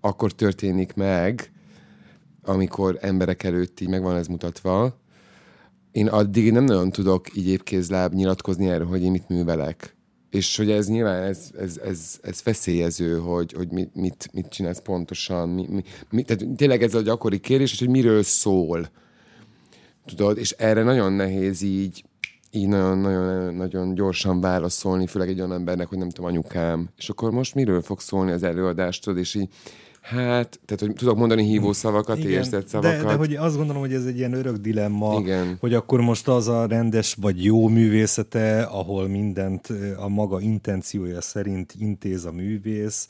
[0.00, 1.52] akkor történik meg,
[2.42, 5.02] amikor emberek előtt így meg van ez mutatva,
[5.94, 9.96] én addig nem nagyon tudok így épkézláb nyilatkozni erről, hogy én mit művelek.
[10.30, 14.80] És hogy ez nyilván ez, ez, ez, ez feszélyező, hogy, hogy mit, mit, mit csinálsz
[14.80, 15.48] pontosan.
[15.48, 18.90] Mi, mi, mi, tehát tényleg ez a gyakori kérdés, hogy miről szól
[20.04, 22.04] tudod, és erre nagyon nehéz így,
[22.50, 26.88] így nagyon, nagyon, nagyon gyorsan válaszolni, főleg egy olyan embernek, hogy nem tudom, anyukám.
[26.96, 29.48] És akkor most miről fog szólni az előadástod, és így
[30.04, 32.96] Hát, tehát hogy tudok mondani hívó szavakat, Igen, érzett szavakat.
[32.96, 35.56] De, de hogy azt gondolom, hogy ez egy ilyen örök dilemma, Igen.
[35.60, 41.74] hogy akkor most az a rendes vagy jó művészete, ahol mindent a maga intenciója szerint
[41.78, 43.08] intéz a művész,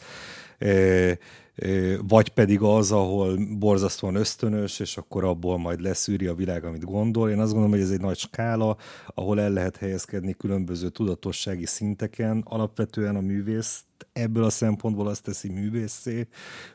[2.07, 7.31] vagy pedig az, ahol borzasztóan ösztönös, és akkor abból majd leszűri a világ, amit gondol.
[7.31, 8.77] Én azt gondolom, hogy ez egy nagy skála,
[9.15, 12.43] ahol el lehet helyezkedni különböző tudatossági szinteken.
[12.45, 16.27] Alapvetően a művész ebből a szempontból azt teszi művészé,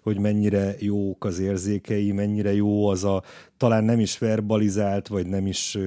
[0.03, 3.23] hogy mennyire jók az érzékei, mennyire jó az a
[3.57, 5.77] talán nem is verbalizált, vagy nem is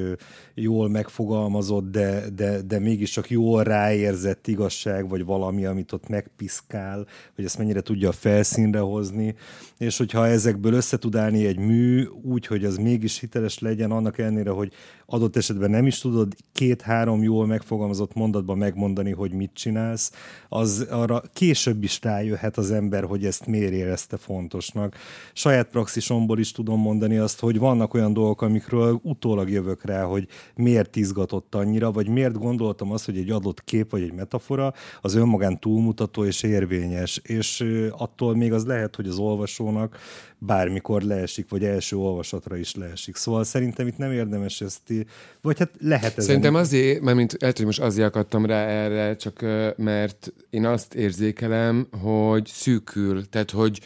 [0.55, 7.45] jól megfogalmazott, de, de, de mégiscsak jól ráérzett igazság, vagy valami, amit ott megpiszkál, hogy
[7.45, 9.35] ezt mennyire tudja a felszínre hozni,
[9.79, 14.19] és hogyha ezekből össze tud állni egy mű úgy, hogy az mégis hiteles legyen, annak
[14.19, 14.73] ellenére, hogy
[15.13, 20.13] adott esetben nem is tudod két-három jól megfogalmazott mondatban megmondani, hogy mit csinálsz,
[20.49, 24.97] az arra később is rájöhet az ember, hogy ezt miért érezte fontosnak.
[25.33, 30.29] Saját praxisomból is tudom mondani azt, hogy vannak olyan dolgok, amikről utólag jövök rá, hogy
[30.55, 35.15] miért izgatott annyira, vagy miért gondoltam azt, hogy egy adott kép vagy egy metafora az
[35.15, 39.99] önmagán túlmutató és érvényes, és attól még az lehet, hogy az olvasónak
[40.39, 43.17] bármikor leesik, vagy első olvasatra is leesik.
[43.17, 44.93] Szóval szerintem itt nem érdemes ezt,
[45.41, 46.25] vagy hát lehet ez.
[46.25, 49.41] Szerintem azért, mert mint lehet, hogy most azért akadtam rá erre, csak
[49.77, 53.81] mert én azt érzékelem, hogy szűkül, tehát hogy,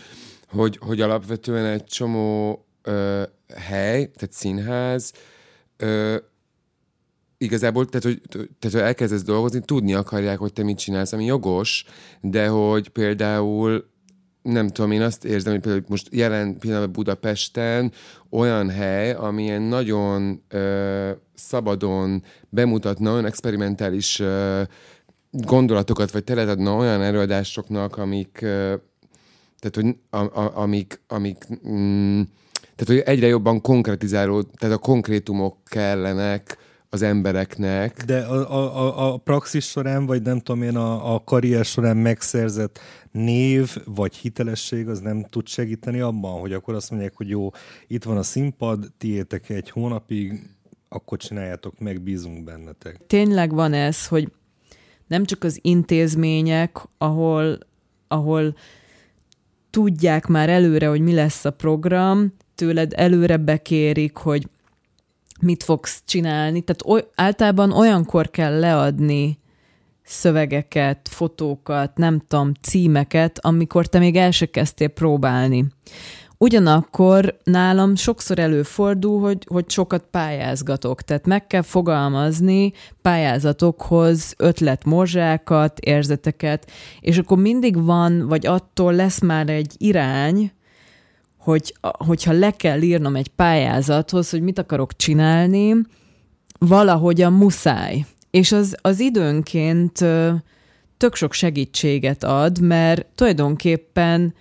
[0.49, 3.23] hogy, hogy alapvetően egy csomó ö,
[3.55, 5.13] hely, tehát színház,
[5.77, 6.17] ö,
[7.39, 8.21] igazából, tehát hogy,
[8.59, 11.85] tehát, hogy elkezdesz dolgozni, tudni akarják, hogy te mit csinálsz, ami jogos,
[12.21, 13.95] de hogy például
[14.47, 17.93] nem tudom, én azt érzem, hogy például most jelen pillanatban Budapesten
[18.31, 24.63] olyan hely, amilyen nagyon ö, szabadon bemutatna olyan experimentális ö,
[25.31, 28.75] gondolatokat, vagy teret adna olyan előadásoknak, amik, ö,
[29.59, 32.21] tehát, hogy a, a, amik, amik mm,
[32.77, 36.59] tehát, hogy egyre jobban konkretizáló, tehát a konkrétumok kellenek,
[36.91, 38.05] az embereknek.
[38.05, 42.79] De a, a, a praxis során, vagy nem tudom én, a, a karrier során megszerzett
[43.11, 47.51] név vagy hitelesség az nem tud segíteni abban, hogy akkor azt mondják, hogy jó,
[47.87, 50.51] itt van a színpad, tiétek egy hónapig,
[50.89, 53.01] akkor csináljátok meg, bízunk bennetek.
[53.07, 54.33] Tényleg van ez, hogy
[55.07, 57.59] nem csak az intézmények, ahol,
[58.09, 58.57] ahol
[59.71, 64.49] tudják már előre, hogy mi lesz a program, tőled előre bekérik, hogy
[65.41, 66.61] mit fogsz csinálni.
[66.61, 69.39] Tehát oly, általában olyankor kell leadni
[70.07, 75.67] szövegeket, fotókat, nem tudom, címeket, amikor te még el se kezdtél próbálni.
[76.39, 82.73] Ugyanakkor nálam sokszor előfordul, hogy, hogy sokat pályázgatok, tehát meg kell fogalmazni
[83.03, 86.71] pályázatokhoz ötletmorzsákat, érzeteket,
[87.01, 90.53] és akkor mindig van, vagy attól lesz már egy irány,
[91.47, 95.75] hogy, hogyha le kell írnom egy pályázathoz, hogy mit akarok csinálni,
[96.59, 98.05] valahogyan muszáj.
[98.31, 99.99] És az, az időnként
[100.97, 104.35] tök sok segítséget ad, mert tulajdonképpen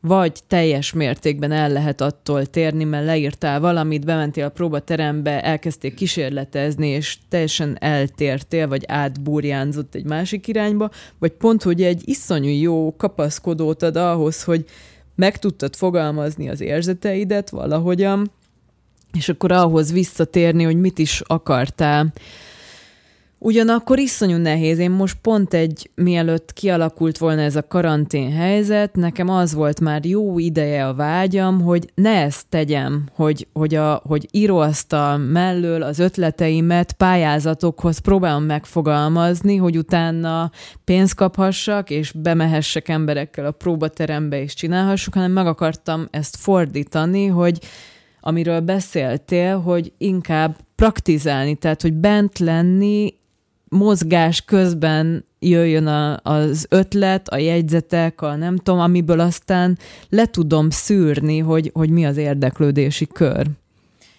[0.00, 6.88] vagy teljes mértékben el lehet attól térni, mert leírtál valamit, bementél a próbaterembe, elkezdtél kísérletezni,
[6.88, 13.82] és teljesen eltértél, vagy átbúrjánzott egy másik irányba, vagy pont, hogy egy iszonyú jó kapaszkodót
[13.82, 14.64] ad ahhoz, hogy
[15.14, 18.30] meg tudtad fogalmazni az érzeteidet valahogyan,
[19.12, 22.12] és akkor ahhoz visszatérni, hogy mit is akartál.
[23.44, 24.78] Ugyanakkor iszonyú nehéz.
[24.78, 30.04] Én most pont egy, mielőtt kialakult volna ez a karantén helyzet, nekem az volt már
[30.04, 35.98] jó ideje a vágyam, hogy ne ezt tegyem, hogy, hogy, a, hogy íróasztal mellől az
[35.98, 40.50] ötleteimet pályázatokhoz próbálom megfogalmazni, hogy utána
[40.84, 47.58] pénzt kaphassak, és bemehessek emberekkel a próbaterembe, és csinálhassuk, hanem meg akartam ezt fordítani, hogy
[48.20, 53.20] amiről beszéltél, hogy inkább praktizálni, tehát hogy bent lenni,
[53.72, 60.70] mozgás közben jöjjön a, az ötlet, a jegyzetek, a nem tudom, amiből aztán le tudom
[60.70, 63.46] szűrni, hogy, hogy mi az érdeklődési kör.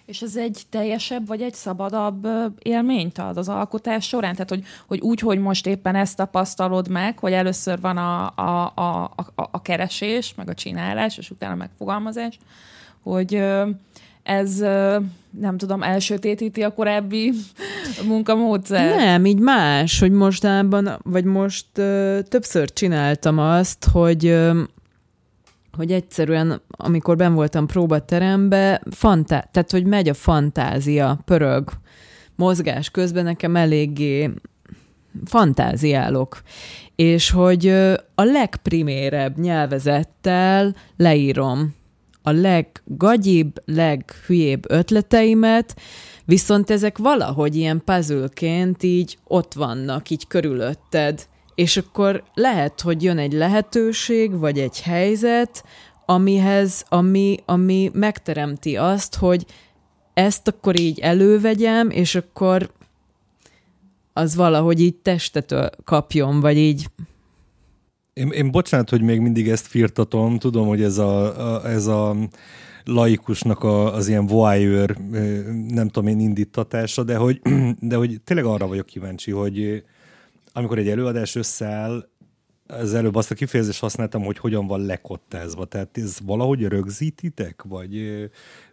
[0.06, 2.26] És ez egy teljesebb vagy egy szabadabb
[2.58, 4.32] élményt ad az alkotás során?
[4.32, 8.72] Tehát, hogy, hogy úgy, hogy most éppen ezt tapasztalod meg, hogy először van a, a,
[8.74, 12.38] a, a, a keresés, meg a csinálás, és utána megfogalmazás,
[13.02, 13.42] hogy
[14.22, 14.64] ez
[15.40, 17.32] nem tudom, elsötétíti a korábbi
[18.08, 18.96] munkamódszer?
[18.96, 24.62] Nem, így más, hogy mostában, vagy most ö, többször csináltam azt, hogy ö,
[25.76, 31.70] hogy egyszerűen, amikor ben voltam próbaterembe, fantá- tehát, hogy megy a fantázia, pörög,
[32.36, 34.30] mozgás közben nekem eléggé
[35.24, 36.42] fantáziálok,
[36.96, 37.68] és hogy
[38.14, 41.74] a legprimérebb nyelvezettel leírom
[42.26, 45.76] a leggagyibb, leghülyébb ötleteimet,
[46.24, 53.18] viszont ezek valahogy ilyen puzzleként így ott vannak, így körülötted, és akkor lehet, hogy jön
[53.18, 55.64] egy lehetőség, vagy egy helyzet,
[56.06, 59.46] amihez, ami, ami megteremti azt, hogy
[60.14, 62.70] ezt akkor így elővegyem, és akkor
[64.12, 66.86] az valahogy így testetől kapjon, vagy így
[68.14, 72.16] én, én bocsánat, hogy még mindig ezt firtatom, tudom, hogy ez a, a, ez a
[72.84, 74.96] laikusnak a, az ilyen voyeur,
[75.68, 77.40] nem tudom én, indítatása, de hogy,
[77.80, 79.84] de hogy tényleg arra vagyok kíváncsi, hogy
[80.52, 82.08] amikor egy előadás összeáll,
[82.66, 85.64] az előbb azt a kifejezést használtam, hogy hogyan van lekottázva.
[85.64, 87.62] Tehát ez valahogy rögzítitek?
[87.62, 87.94] Vagy,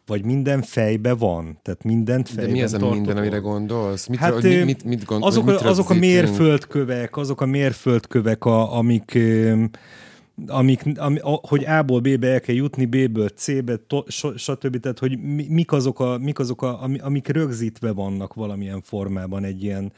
[0.06, 1.60] vagy minden fejbe van?
[1.62, 4.08] Tehát mindent fejben De mi az a minden, amire gondolsz?
[4.08, 8.78] Mit, hát, mit, mit, mit gond, azok, mit azok a mérföldkövek, azok a mérföldkövek, a,
[8.78, 9.18] amik
[10.48, 14.04] amik, ami, a, hogy A-ból B-be el kell jutni, B-ből C-be, to,
[14.36, 14.80] stb.
[14.80, 19.64] Tehát, hogy mi, mik azok, a, mik azok a, amik rögzítve vannak valamilyen formában egy
[19.64, 19.92] ilyen,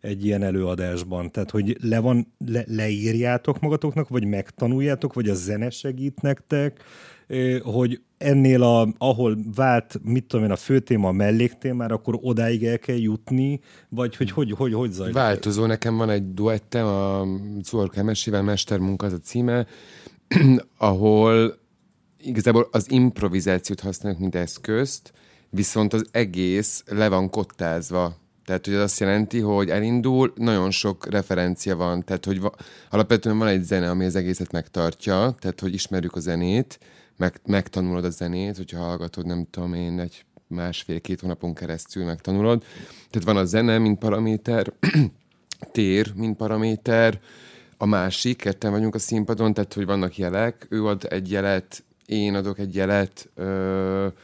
[0.00, 1.32] egy ilyen előadásban?
[1.32, 6.84] Tehát, hogy le van, le, leírjátok magatoknak, vagy megtanuljátok, vagy a zene segít nektek,
[7.62, 12.78] hogy ennél, a, ahol vált, mit tudom én, a főtéma a melléktémára, akkor odáig el
[12.78, 15.14] kell jutni, vagy hogy hogy, hogy, hogy zajlik?
[15.14, 17.26] Változó, nekem van egy duettem, a
[17.62, 19.66] Cuor Kemesével, Mestermunka az a címe,
[20.78, 21.58] ahol
[22.22, 25.12] igazából az improvizációt használjuk, mint eszközt,
[25.50, 28.16] viszont az egész le van kottázva.
[28.44, 33.38] Tehát, hogy az azt jelenti, hogy elindul, nagyon sok referencia van, tehát, hogy va- alapvetően
[33.38, 36.78] van egy zene, ami az egészet megtartja, tehát, hogy ismerjük a zenét,
[37.20, 42.64] meg, megtanulod a zenét, hogyha hallgatod, nem tudom én, egy másfél-két hónapon keresztül megtanulod.
[43.10, 44.72] Tehát van a zene, mint paraméter,
[45.72, 47.20] tér, mint paraméter,
[47.76, 52.34] a másik, ketten vagyunk a színpadon, tehát, hogy vannak jelek, ő ad egy jelet, én
[52.34, 54.14] adok egy jelet, ö-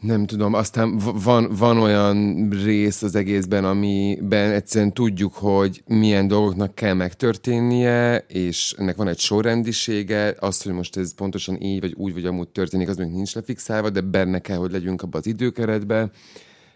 [0.00, 6.74] nem tudom, aztán van, van olyan rész az egészben, amiben egyszerűen tudjuk, hogy milyen dolgoknak
[6.74, 12.12] kell megtörténnie, és ennek van egy sorrendisége, az, hogy most ez pontosan így, vagy úgy,
[12.12, 16.10] vagy amúgy történik, az még nincs lefixálva, de benne kell, hogy legyünk abban az időkeretbe.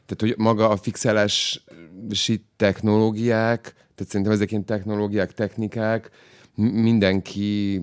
[0.07, 6.11] Tehát, hogy maga a fixálási technológiák, tehát szerintem ezek ilyen technológiák, technikák,
[6.55, 7.81] mindenki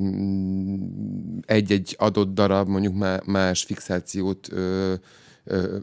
[1.45, 4.93] egy-egy adott darab, mondjuk más fixációt ö,
[5.49, 5.77] ö,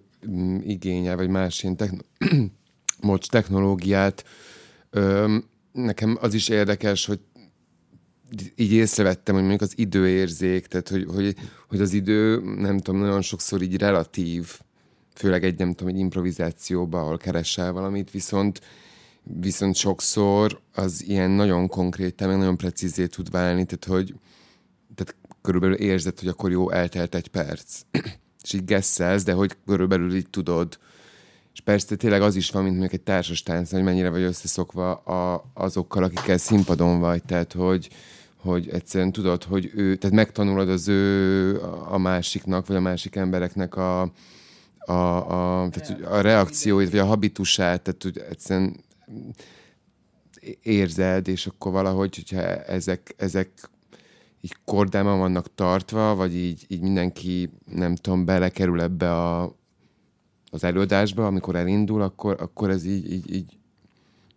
[0.60, 2.06] igényel, vagy más ilyen techno-
[3.00, 4.24] mocs technológiát.
[4.90, 5.36] Ö,
[5.72, 7.20] nekem az is érdekes, hogy
[8.56, 11.36] így észrevettem, hogy mondjuk az időérzék, tehát hogy, hogy,
[11.68, 14.60] hogy az idő, nem tudom, nagyon sokszor így relatív,
[15.14, 18.60] főleg egy, nem tudom, egy improvizációba, ahol keresel valamit, viszont
[19.40, 24.14] viszont sokszor az ilyen nagyon konkrét, meg nagyon precízé tud válni, tehát hogy
[24.94, 27.80] tehát körülbelül érzed, hogy akkor jó, eltelt egy perc
[28.46, 30.78] és így gesszelsz, de hogy körülbelül így tudod.
[31.52, 34.94] És persze tényleg az is van, mint mondjuk egy társas tánc, hogy mennyire vagy összeszokva
[34.94, 37.88] a, azokkal, akikkel színpadon vagy, tehát hogy,
[38.36, 43.76] hogy egyszerűen tudod, hogy ő, tehát megtanulod az ő, a másiknak, vagy a másik embereknek
[43.76, 44.00] a,
[44.78, 48.76] a, a, tehát a reakcióit, vagy a habitusát, tehát hogy egyszerűen
[50.62, 53.70] érzed, és akkor valahogy, hogyha ezek, ezek
[54.40, 59.56] így kordában vannak tartva, vagy így, így mindenki, nem tudom, belekerül ebbe a,
[60.50, 63.58] az előadásba, amikor elindul, akkor, akkor ez így, így, így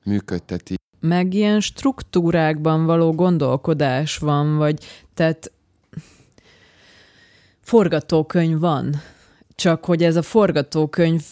[0.03, 0.75] működteti.
[0.99, 5.51] Meg ilyen struktúrákban való gondolkodás van, vagy tehát
[7.59, 8.95] forgatókönyv van,
[9.55, 11.23] csak hogy ez a forgatókönyv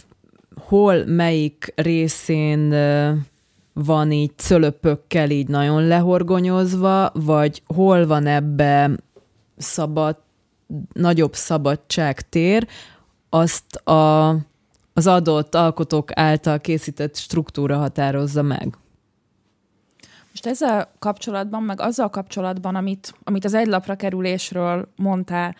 [0.55, 2.73] hol, melyik részén
[3.85, 8.91] van így cölöpökkel így nagyon lehorgonyozva, vagy hol van ebbe
[9.57, 10.17] szabad,
[10.93, 12.67] nagyobb szabadságtér,
[13.29, 14.29] azt a,
[14.93, 18.77] az adott alkotók által készített struktúra határozza meg.
[20.29, 25.55] Most ezzel kapcsolatban, meg azzal kapcsolatban, amit, amit az egy lapra kerülésről mondtál,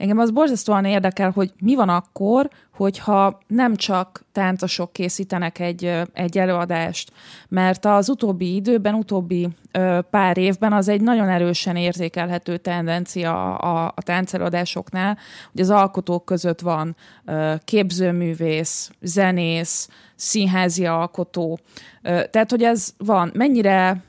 [0.00, 6.38] Engem az borzasztóan érdekel, hogy mi van akkor, hogyha nem csak táncosok készítenek egy, egy
[6.38, 7.12] előadást,
[7.48, 13.92] mert az utóbbi időben, utóbbi ö, pár évben az egy nagyon erősen érzékelhető tendencia a,
[13.96, 15.18] a táncelőadásoknál,
[15.52, 21.58] hogy az alkotók között van ö, képzőművész, zenész, színházi alkotó.
[22.02, 23.30] Ö, tehát, hogy ez van.
[23.34, 24.02] Mennyire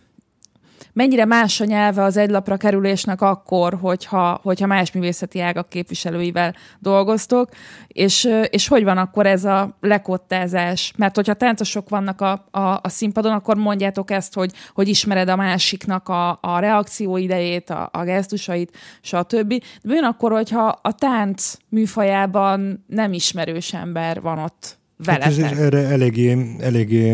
[0.93, 7.49] mennyire más a nyelve az egylapra kerülésnek akkor, hogyha, hogyha más művészeti ágak képviselőivel dolgoztok,
[7.87, 10.93] és, és hogy van akkor ez a lekottázás?
[10.97, 15.35] Mert hogyha táncosok vannak a, a, a színpadon, akkor mondjátok ezt, hogy, hogy ismered a
[15.35, 19.49] másiknak a, a reakció idejét, a, a gesztusait, stb.
[19.81, 25.43] De mi akkor, hogyha a tánc műfajában nem ismerős ember van ott veletek.
[25.43, 27.11] Hát erre eléggé, eléggé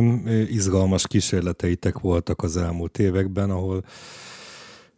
[0.49, 3.83] izgalmas kísérleteitek voltak az elmúlt években, ahol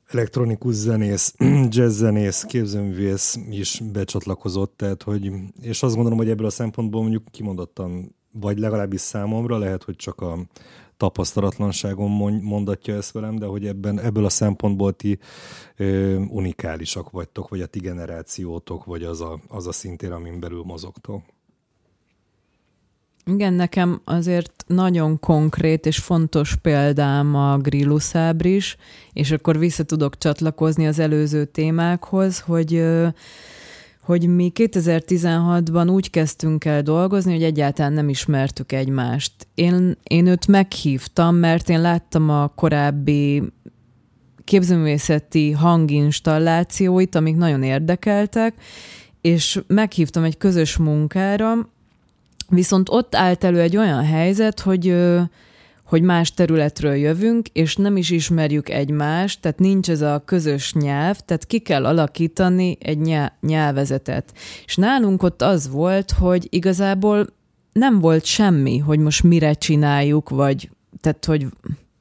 [0.07, 1.35] elektronikus zenész,
[1.69, 5.31] jazz zenész, képzőművész is becsatlakozott, tehát hogy,
[5.61, 10.21] és azt gondolom, hogy ebből a szempontból mondjuk kimondottan, vagy legalábbis számomra, lehet, hogy csak
[10.21, 10.37] a
[10.97, 12.11] tapasztalatlanságom
[12.41, 15.19] mondatja ezt velem, de hogy ebben, ebből a szempontból ti
[15.77, 20.63] ö, unikálisak vagytok, vagy a ti generációtok, vagy az a, az a szintér, amin belül
[20.63, 21.21] mozogtok.
[23.33, 28.77] Igen, nekem azért nagyon konkrét és fontos példám a Grillus ábris,
[29.13, 32.83] és akkor vissza tudok csatlakozni az előző témákhoz, hogy
[34.09, 39.33] hogy mi 2016-ban úgy kezdtünk el dolgozni, hogy egyáltalán nem ismertük egymást.
[39.53, 43.43] Én, én őt meghívtam, mert én láttam a korábbi
[44.43, 48.53] képzőművészeti hanginstallációit, amik nagyon érdekeltek,
[49.21, 51.69] és meghívtam egy közös munkára,
[52.49, 54.95] Viszont ott állt elő egy olyan helyzet, hogy
[55.89, 61.17] hogy más területről jövünk, és nem is ismerjük egymást, tehát nincs ez a közös nyelv,
[61.19, 64.33] tehát ki kell alakítani egy nyelvezetet.
[64.65, 67.27] És nálunk ott az volt, hogy igazából
[67.71, 70.69] nem volt semmi, hogy most mire csináljuk, vagy
[71.01, 71.47] tehát, hogy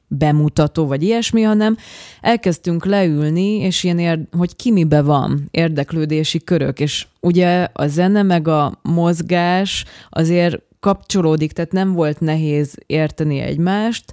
[0.09, 1.77] bemutató, vagy ilyesmi, hanem
[2.21, 8.23] elkezdtünk leülni, és ilyen, ér, hogy ki mibe van, érdeklődési körök, és ugye a zene
[8.23, 14.13] meg a mozgás azért kapcsolódik, tehát nem volt nehéz érteni egymást,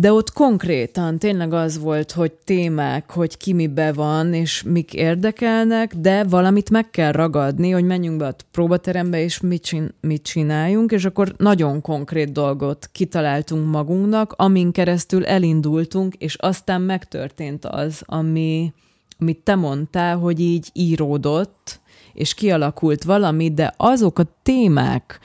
[0.00, 5.94] de ott konkrétan tényleg az volt, hogy témák, hogy ki mibe van, és mik érdekelnek,
[5.94, 10.92] de valamit meg kell ragadni, hogy menjünk be a próbaterembe, és mit, csin- mit csináljunk,
[10.92, 18.72] és akkor nagyon konkrét dolgot kitaláltunk magunknak, amin keresztül elindultunk, és aztán megtörtént az, ami,
[19.18, 21.80] amit te mondtál, hogy így íródott,
[22.12, 25.18] és kialakult valami, de azok a témák,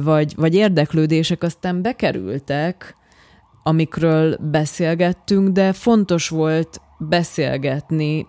[0.00, 2.96] vagy, vagy érdeklődések aztán bekerültek,
[3.66, 8.26] amikről beszélgettünk, de fontos volt beszélgetni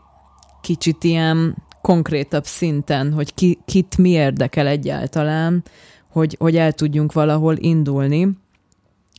[0.61, 5.63] kicsit ilyen konkrétabb szinten, hogy ki, kit mi érdekel egyáltalán,
[6.09, 8.29] hogy, hogy el tudjunk valahol indulni.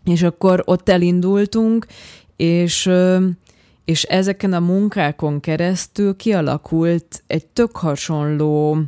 [0.04, 1.86] És akkor ott elindultunk,
[2.36, 2.90] és,
[3.84, 8.78] és ezeken a munkákon keresztül kialakult egy tök hasonló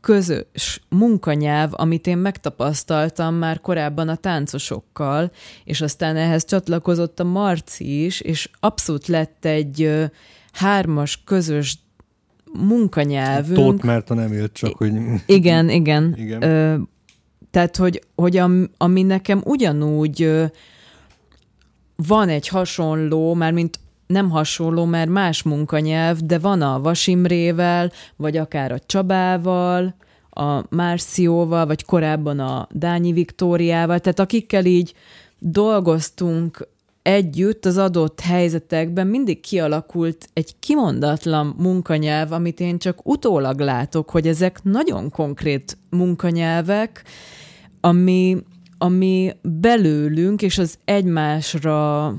[0.00, 5.30] közös munkanyelv, amit én megtapasztaltam már korábban a táncosokkal,
[5.64, 9.90] és aztán ehhez csatlakozott a Marci is, és abszolút lett egy
[10.52, 11.78] hármas közös
[12.52, 13.58] munkanyelvünk.
[13.58, 14.92] Tóth Márta nem élt csak, hogy...
[15.26, 16.14] Igen, igen.
[16.16, 16.42] igen.
[16.42, 16.76] Ö,
[17.50, 20.44] tehát, hogy, hogy am, ami nekem ugyanúgy ö,
[21.96, 23.79] van egy hasonló, már mint
[24.10, 29.94] nem hasonló, mert más munkanyelv, de van a Vasimrével, vagy akár a Csabával,
[30.30, 34.94] a Márcióval, vagy korábban a Dányi Viktóriával, tehát akikkel így
[35.38, 36.68] dolgoztunk
[37.02, 44.26] együtt az adott helyzetekben mindig kialakult egy kimondatlan munkanyelv, amit én csak utólag látok, hogy
[44.26, 47.04] ezek nagyon konkrét munkanyelvek,
[47.80, 48.36] ami,
[48.78, 52.14] ami belőlünk és az egymásra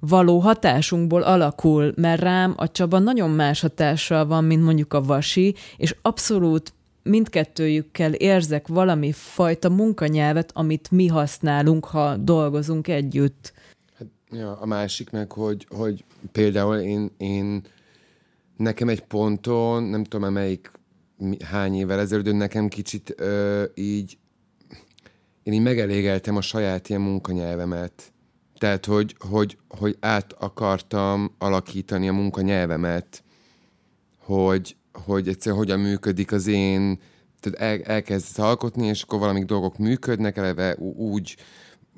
[0.00, 5.54] való hatásunkból alakul, mert rám a Csaba nagyon más hatással van, mint mondjuk a Vasi,
[5.76, 6.72] és abszolút
[7.02, 13.52] mindkettőjükkel érzek valami fajta munkanyelvet, amit mi használunk, ha dolgozunk együtt.
[13.98, 17.62] Hát, ja, a másik meg, hogy, hogy például én, én
[18.56, 20.70] nekem egy ponton, nem tudom, melyik
[21.44, 24.18] hány évvel ezelőtt, nekem kicsit ö, így
[25.42, 28.12] én így megelégeltem a saját ilyen munkanyelvemet
[28.58, 33.22] tehát, hogy, hogy, hogy át akartam alakítani a munkanyelvemet,
[34.18, 37.00] hogy, hogy egyszer hogyan működik az én,
[37.40, 41.36] tehát el, elkezdesz alkotni, és akkor valamik dolgok működnek, eleve úgy,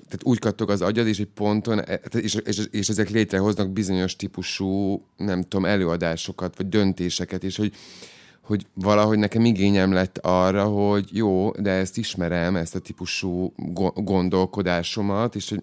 [0.05, 4.17] tehát úgy kattog az agyad, és egy ponton, e, és, és, és ezek létrehoznak bizonyos
[4.17, 7.75] típusú, nem tudom, előadásokat, vagy döntéseket, és hogy,
[8.51, 13.53] hogy valahogy nekem igényem lett arra, hogy jó, de ezt ismerem, ezt a típusú
[13.95, 15.61] gondolkodásomat, és hogy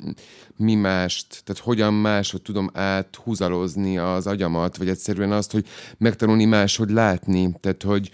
[0.55, 5.67] mi mást, tehát hogyan máshogy tudom áthúzalozni az agyamat, vagy egyszerűen azt, hogy
[5.97, 8.11] megtanulni máshogy látni, tehát hogy,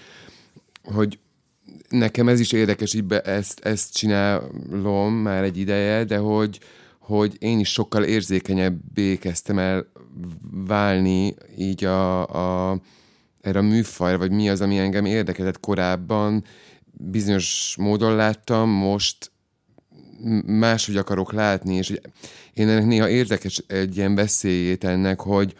[0.83, 1.19] hogy
[1.89, 6.59] nekem ez is érdekes, így be ezt, ezt csinálom már egy ideje, de hogy,
[6.99, 9.85] hogy én is sokkal érzékenyebbé kezdtem el
[10.51, 12.27] válni így a,
[12.69, 12.79] a,
[13.43, 16.43] erre a műfajra, vagy mi az, ami engem érdekelett korábban.
[16.91, 19.31] Bizonyos módon láttam, most
[20.45, 21.93] máshogy akarok látni, és
[22.53, 25.55] én ennek néha érdekes egy ilyen veszélyét ennek, hogy,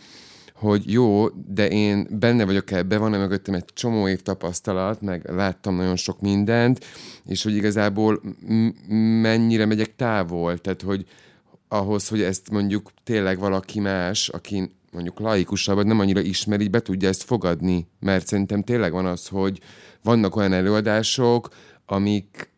[0.54, 5.76] hogy jó, de én benne vagyok ebbe, van mögöttem egy csomó év tapasztalat, meg láttam
[5.76, 6.86] nagyon sok mindent,
[7.26, 8.22] és hogy igazából
[9.22, 11.06] mennyire megyek távol, tehát hogy
[11.68, 16.70] ahhoz, hogy ezt mondjuk tényleg valaki más, aki mondjuk laikusabb, vagy nem annyira ismer, így
[16.70, 17.88] be tudja ezt fogadni.
[18.00, 19.60] Mert szerintem tényleg van az, hogy
[20.04, 21.50] vannak olyan előadások,
[21.86, 22.52] amik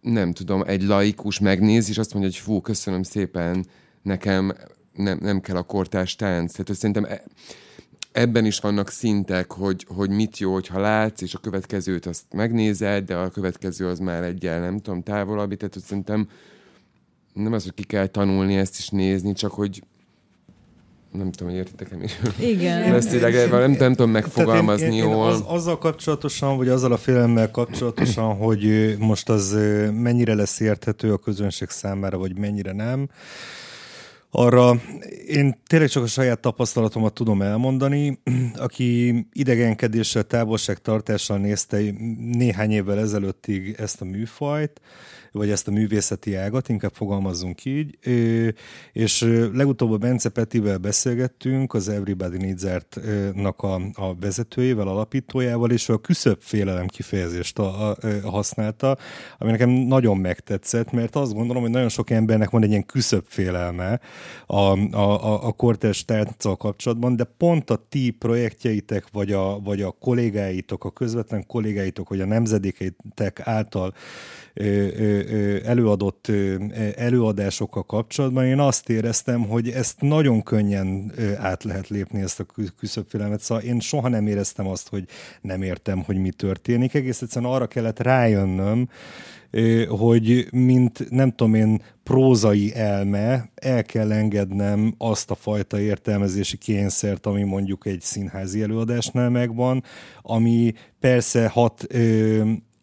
[0.00, 3.66] nem tudom, egy laikus megnéz, és azt mondja, hogy fú, köszönöm szépen,
[4.02, 4.52] nekem
[4.92, 6.52] nem, nem kell a kortás tánc.
[6.52, 7.22] Tehát szerintem e,
[8.12, 13.04] ebben is vannak szintek, hogy, hogy mit jó, hogyha látsz, és a következőt azt megnézed,
[13.04, 15.56] de a következő az már egyel, nem tudom, távolabbi.
[15.56, 16.28] Tehát szerintem
[17.32, 19.82] nem az, hogy ki kell tanulni ezt is nézni, csak hogy
[21.16, 22.06] nem tudom, hogy értitek-e mi.
[22.38, 22.90] Igen.
[22.92, 25.14] Messzileg, nem, nem tudom megfogalmazni én, én, jól.
[25.14, 29.56] Én az, azzal kapcsolatosan, vagy azzal a félemmel kapcsolatosan, hogy most az
[29.92, 33.08] mennyire lesz érthető a közönség számára, vagy mennyire nem,
[34.36, 34.80] arra
[35.26, 38.20] én tényleg csak a saját tapasztalatomat tudom elmondani.
[38.56, 41.80] Aki idegenkedéssel, távolságtartással nézte
[42.18, 44.80] néhány évvel ezelőttig ezt a műfajt,
[45.34, 47.98] vagy ezt a művészeti ágat, inkább fogalmazzunk így,
[48.92, 49.20] és
[49.52, 55.98] legutóbb a Bence Petivel beszélgettünk, az Everybody Needs Art-nak a, a vezetőjével, alapítójával, és a
[55.98, 58.96] küszöbb félelem kifejezést a, a, a használta,
[59.38, 63.24] ami nekem nagyon megtetszett, mert azt gondolom, hogy nagyon sok embernek van egy ilyen küszöbb
[63.28, 64.00] félelme
[64.46, 69.90] a, a, a, kortes tánccal kapcsolatban, de pont a ti projektjeitek, vagy a, vagy a
[69.90, 73.94] kollégáitok, a közvetlen kollégáitok, vagy a nemzedékeitek által
[75.64, 76.30] előadott
[76.96, 82.46] előadásokkal kapcsolatban én azt éreztem, hogy ezt nagyon könnyen át lehet lépni ezt a
[82.78, 83.40] küszöbfélelmet.
[83.40, 85.04] Szóval én soha nem éreztem azt, hogy
[85.40, 86.94] nem értem, hogy mi történik.
[86.94, 88.88] Egész egyszerűen arra kellett rájönnöm,
[89.88, 97.26] hogy mint nem tudom én prózai elme, el kell engednem azt a fajta értelmezési kényszert,
[97.26, 99.82] ami mondjuk egy színházi előadásnál megvan,
[100.22, 101.86] ami persze hat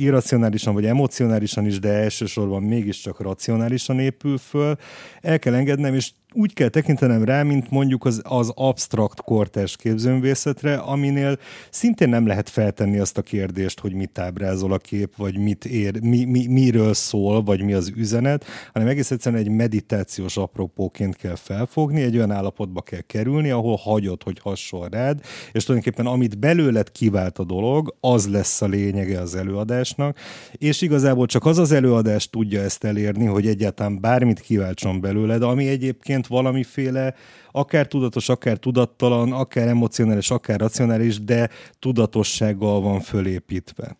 [0.01, 4.75] irracionálisan vagy emocionálisan is, de elsősorban mégiscsak racionálisan épül föl,
[5.21, 10.75] el kell engednem, és úgy kell tekintenem rá, mint mondjuk az, az abstrakt kortás képzőművészetre,
[10.75, 11.37] aminél
[11.69, 16.01] szintén nem lehet feltenni azt a kérdést, hogy mit ábrázol a kép, vagy mit ér,
[16.01, 21.35] mi, mi, miről szól, vagy mi az üzenet, hanem egész egyszerűen egy meditációs apropóként kell
[21.35, 25.19] felfogni, egy olyan állapotba kell kerülni, ahol hagyod, hogy hasonl rád,
[25.51, 30.17] és tulajdonképpen amit belőled kivált a dolog, az lesz a lényege az előadásnak,
[30.51, 35.67] és igazából csak az az előadás tudja ezt elérni, hogy egyáltalán bármit kiváltson belőled, ami
[35.67, 37.13] egyébként történt valamiféle,
[37.51, 41.49] akár tudatos, akár tudattalan, akár emocionális, akár racionális, de
[41.79, 43.97] tudatossággal van fölépítve.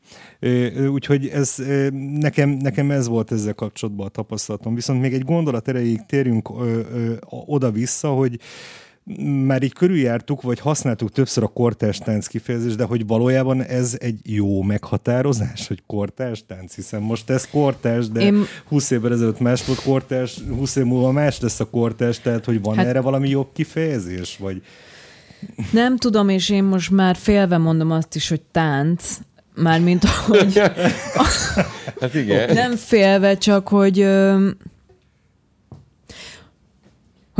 [0.91, 1.55] Úgyhogy ez,
[2.19, 4.75] nekem, nekem ez volt ezzel kapcsolatban a tapasztalatom.
[4.75, 6.49] Viszont még egy gondolat erejéig térjünk
[7.29, 8.39] oda-vissza, hogy
[9.45, 14.19] már így körüljártuk, vagy használtuk többször a kortárs tánc kifejezést, de hogy valójában ez egy
[14.23, 18.45] jó meghatározás, hogy kortárs tánc, hiszen most ez kortárs, de Én...
[18.67, 22.61] 20 évvel ezelőtt más volt kortárs, 20 év múlva más lesz a kortárs, tehát hogy
[22.61, 22.85] van hát...
[22.85, 24.61] erre valami jobb kifejezés, vagy...
[25.71, 29.17] Nem tudom, és én most már félve mondom azt is, hogy tánc,
[29.55, 30.57] mármint hogy...
[32.01, 32.53] hát igen.
[32.53, 34.07] Nem félve, csak hogy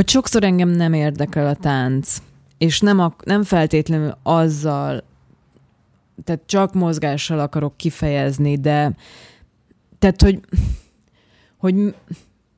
[0.02, 2.18] hogy sokszor engem nem érdekel a tánc,
[2.58, 5.04] és nem, a, nem feltétlenül azzal,
[6.24, 8.96] tehát csak mozgással akarok kifejezni, de
[10.00, 10.40] tehát, hogy,
[11.58, 11.96] hogy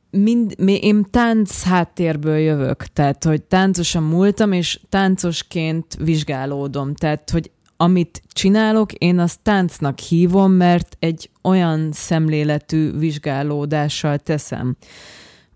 [0.09, 8.21] mind, én tánc háttérből jövök, tehát, hogy táncosan múltam, és táncosként vizsgálódom, tehát, hogy amit
[8.27, 14.77] csinálok, én azt táncnak hívom, mert egy olyan szemléletű vizsgálódással teszem.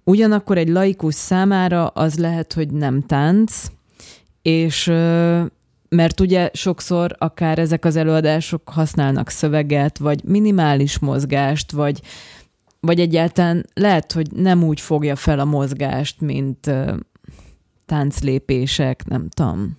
[0.09, 3.65] Ugyanakkor egy laikus számára az lehet, hogy nem tánc,
[4.41, 4.85] és
[5.89, 12.01] mert ugye sokszor akár ezek az előadások használnak szöveget, vagy minimális mozgást, vagy,
[12.79, 16.71] vagy egyáltalán lehet, hogy nem úgy fogja fel a mozgást, mint
[17.85, 19.77] tánclépések, nem tudom,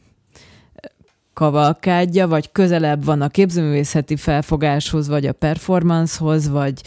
[1.33, 6.83] kavalkádja, vagy közelebb van a képzőművészeti felfogáshoz, vagy a performancehoz, vagy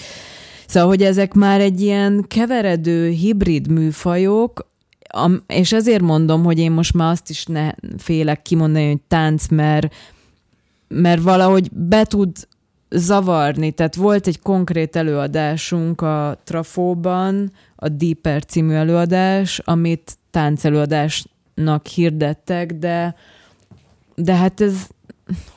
[0.72, 4.68] Szóval, hogy ezek már egy ilyen keveredő hibrid műfajok,
[5.48, 9.94] és ezért mondom, hogy én most már azt is ne félek kimondani, hogy tánc, mert,
[10.88, 12.48] mert valahogy be tud
[12.90, 13.72] zavarni.
[13.72, 23.16] Tehát volt egy konkrét előadásunk a Trafóban, a Deeper című előadás, amit táncelőadásnak hirdettek, de,
[24.16, 24.88] de hát ez,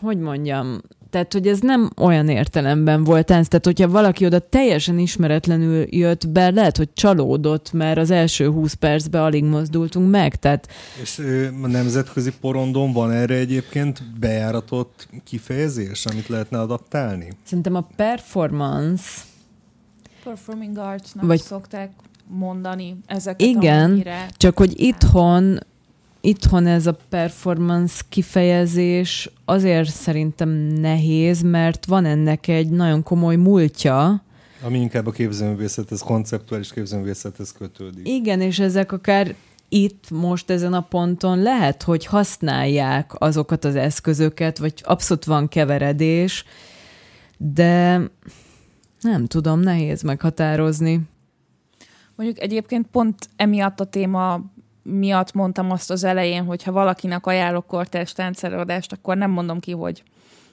[0.01, 0.81] hogy mondjam,
[1.15, 3.49] tehát, hogy ez nem olyan értelemben volt tánc.
[3.49, 8.73] Tehát, hogyha valaki oda teljesen ismeretlenül jött be, lehet, hogy csalódott, mert az első 20
[8.73, 10.37] percben alig mozdultunk meg.
[10.37, 10.69] Tehát...
[11.03, 11.19] És
[11.63, 17.29] a nemzetközi porondon van erre egyébként bejáratott kifejezés, amit lehetne adaptálni?
[17.45, 19.05] Szerintem a performance
[20.25, 21.41] Performing artsnak vagy...
[21.41, 21.91] szokták
[22.27, 24.29] mondani ezeket Igen, amennyire...
[24.37, 25.59] csak hogy itthon
[26.25, 30.49] itthon ez a performance kifejezés azért szerintem
[30.81, 34.23] nehéz, mert van ennek egy nagyon komoly múltja.
[34.63, 38.09] Ami inkább a képzőművészethez, konceptuális képzőművészethez kötődik.
[38.09, 39.35] Igen, és ezek akár
[39.69, 46.45] itt, most ezen a ponton lehet, hogy használják azokat az eszközöket, vagy abszolút van keveredés,
[47.37, 48.01] de
[49.01, 51.01] nem tudom, nehéz meghatározni.
[52.17, 54.41] Mondjuk egyébként pont emiatt a téma
[54.85, 59.73] miatt mondtam azt az elején, hogy ha valakinek ajánlok kortárs táncelőadást, akkor nem mondom ki,
[59.73, 60.03] hogy,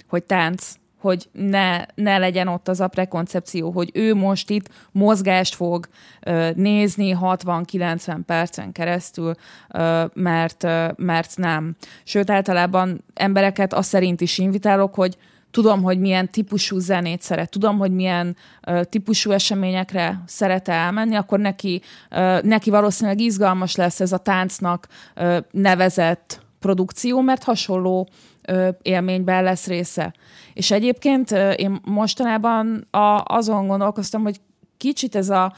[0.08, 5.56] hogy tánc, hogy ne, ne legyen ott az a prekoncepció, hogy ő most itt mozgást
[5.56, 5.88] fog
[6.22, 9.34] ö, nézni 60-90 percen keresztül,
[9.70, 11.76] ö, mert, ö, mert nem.
[12.04, 15.18] Sőt, általában embereket azt szerint is invitálok, hogy
[15.52, 18.36] tudom, hogy milyen típusú zenét szeret, tudom, hogy milyen
[18.68, 21.82] uh, típusú eseményekre szeret elmenni, akkor neki,
[22.12, 28.08] uh, neki valószínűleg izgalmas lesz ez a táncnak uh, nevezett produkció, mert hasonló
[28.48, 30.14] uh, élményben lesz része.
[30.54, 34.40] És egyébként uh, én mostanában a, azon gondolkoztam, hogy
[34.78, 35.54] kicsit ez a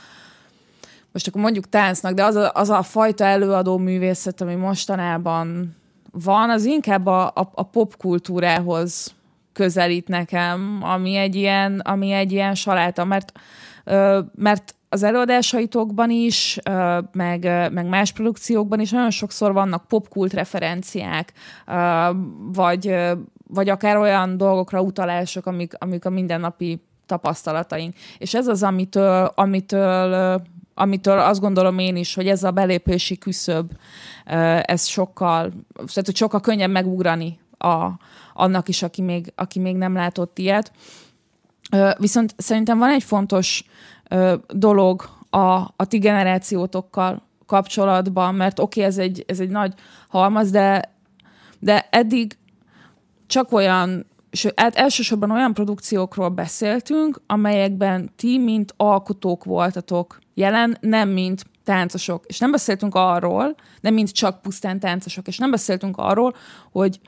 [1.12, 5.76] most akkor mondjuk táncnak, de az a, az a fajta előadó művészet, ami mostanában
[6.12, 9.14] van, az inkább a, a, a popkultúrához
[9.54, 13.32] közelít nekem, ami egy ilyen, ami egy ilyen saláta, mert,
[14.36, 16.60] mert az előadásaitokban is,
[17.12, 21.34] meg, meg más produkciókban is nagyon sokszor vannak popkult referenciák,
[22.54, 22.95] vagy,
[23.47, 27.95] vagy akár olyan dolgokra utalások, amik, amik a mindennapi tapasztalataink.
[28.18, 30.41] És ez az, amitől, amitől
[30.76, 33.72] amitől azt gondolom én is, hogy ez a belépési küszöb,
[34.62, 37.88] ez sokkal, tehát hogy sokkal könnyebb megugrani a,
[38.34, 40.72] annak is, aki még, aki még nem látott ilyet.
[41.98, 43.64] Viszont szerintem van egy fontos
[44.48, 49.74] dolog a, a ti generációtokkal kapcsolatban, mert oké, okay, ez, egy, ez egy nagy
[50.10, 50.94] halmaz, de,
[51.60, 52.38] de eddig
[53.28, 54.06] csak olyan,
[54.56, 62.24] hát elsősorban olyan produkciókról beszéltünk, amelyekben ti, mint alkotók voltatok jelen, nem mint táncosok.
[62.28, 66.36] És nem beszéltünk arról, nem mint csak pusztán táncosok, és nem beszéltünk arról,
[66.72, 67.00] hogy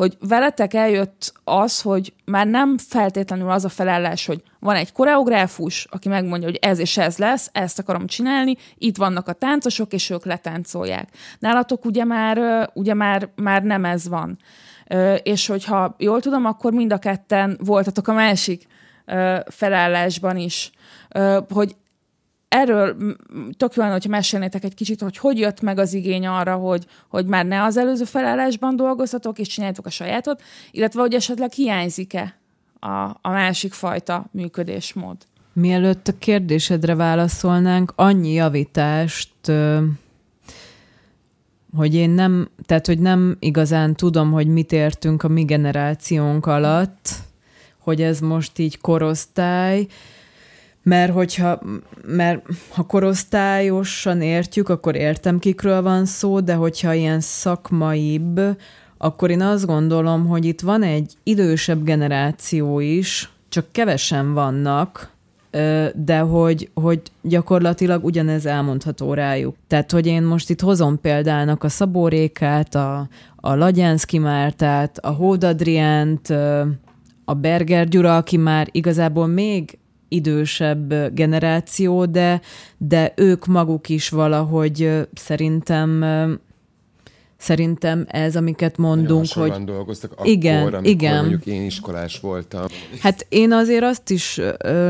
[0.00, 5.86] hogy veletek eljött az, hogy már nem feltétlenül az a felállás, hogy van egy koreográfus,
[5.90, 10.10] aki megmondja, hogy ez és ez lesz, ezt akarom csinálni, itt vannak a táncosok, és
[10.10, 11.08] ők letáncolják.
[11.38, 14.38] Nálatok ugye már, ugye már, már nem ez van.
[15.22, 18.66] És hogyha jól tudom, akkor mind a ketten voltatok a másik
[19.46, 20.70] felállásban is,
[21.50, 21.76] hogy
[22.50, 22.96] erről
[23.56, 27.26] tök jó hogyha mesélnétek egy kicsit, hogy hogy jött meg az igény arra, hogy, hogy
[27.26, 32.38] már ne az előző felállásban dolgozhatok, és csináljátok a sajátot, illetve hogy esetleg hiányzik-e
[32.80, 35.16] a, a másik fajta működésmód.
[35.52, 39.52] Mielőtt a kérdésedre válaszolnánk, annyi javítást,
[41.76, 47.08] hogy én nem, tehát hogy nem igazán tudom, hogy mit értünk a mi generációnk alatt,
[47.78, 49.86] hogy ez most így korosztály,
[50.82, 51.60] mert hogyha,
[52.06, 58.40] mert ha korosztályosan értjük, akkor értem, kikről van szó, de hogyha ilyen szakmaibb,
[58.98, 65.10] akkor én azt gondolom, hogy itt van egy idősebb generáció is, csak kevesen vannak,
[65.94, 69.56] de hogy, hogy gyakorlatilag ugyanez elmondható rájuk.
[69.66, 76.30] Tehát, hogy én most itt hozom példának a Szabórékát, a, a Lagyánszki Mártát, a Hódadriánt,
[77.24, 79.78] a Berger Gyura, aki már igazából még
[80.10, 82.40] idősebb generáció, de,
[82.78, 86.04] de ők maguk is valahogy szerintem
[87.36, 89.64] Szerintem ez, amiket mondunk, hogy...
[89.64, 91.16] dolgoztak akkor, igen, amikor igen.
[91.16, 92.64] mondjuk én iskolás voltam.
[93.00, 94.40] Hát én azért azt is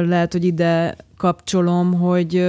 [0.01, 2.45] lehet, hogy ide kapcsolom, hogy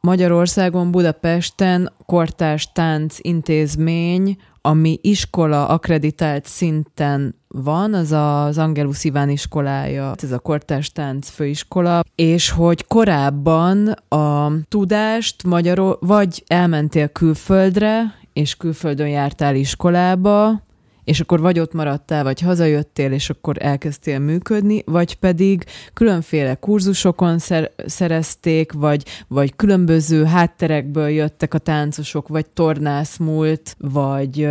[0.00, 10.14] Magyarországon, Budapesten kortárs tánc intézmény, ami iskola akreditált szinten van, az az Angelus Iván iskolája,
[10.22, 18.56] ez a kortárs tánc főiskola, és hogy korábban a tudást magyarul vagy elmentél külföldre, és
[18.56, 20.62] külföldön jártál iskolába,
[21.10, 27.38] és akkor vagy ott maradtál, vagy hazajöttél, és akkor elkezdtél működni, vagy pedig különféle kurzusokon
[27.38, 34.48] szer- szerezték, vagy, vagy különböző hátterekből jöttek a táncosok, vagy tornász múlt, vagy,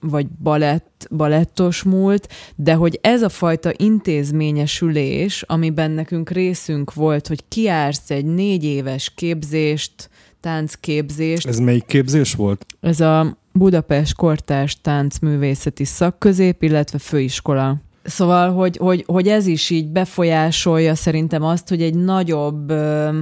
[0.00, 7.44] vagy balett, balettos múlt, de hogy ez a fajta intézményesülés, amiben nekünk részünk volt, hogy
[7.48, 11.46] kiársz egy négy éves képzést, táncképzést.
[11.46, 12.66] Ez melyik képzés volt?
[12.80, 17.76] Ez a Budapest Kortárs Táncművészeti Szakközép, illetve főiskola.
[18.04, 23.18] Szóval, hogy, hogy, hogy ez is így befolyásolja szerintem azt, hogy egy nagyobb ö,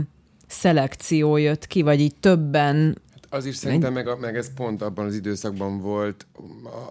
[0.46, 2.96] szelekció jött ki, vagy így többen
[3.36, 6.26] az is szerintem meg, meg ez pont abban az időszakban volt,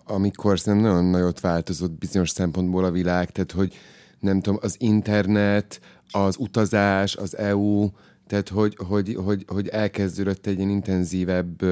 [0.05, 3.73] amikor szerintem nagyon nagyot változott bizonyos szempontból a világ, tehát hogy
[4.19, 5.79] nem tudom, az internet,
[6.11, 7.89] az utazás, az EU,
[8.27, 11.65] tehát hogy, hogy, hogy, hogy elkezdődött egy ilyen intenzívebb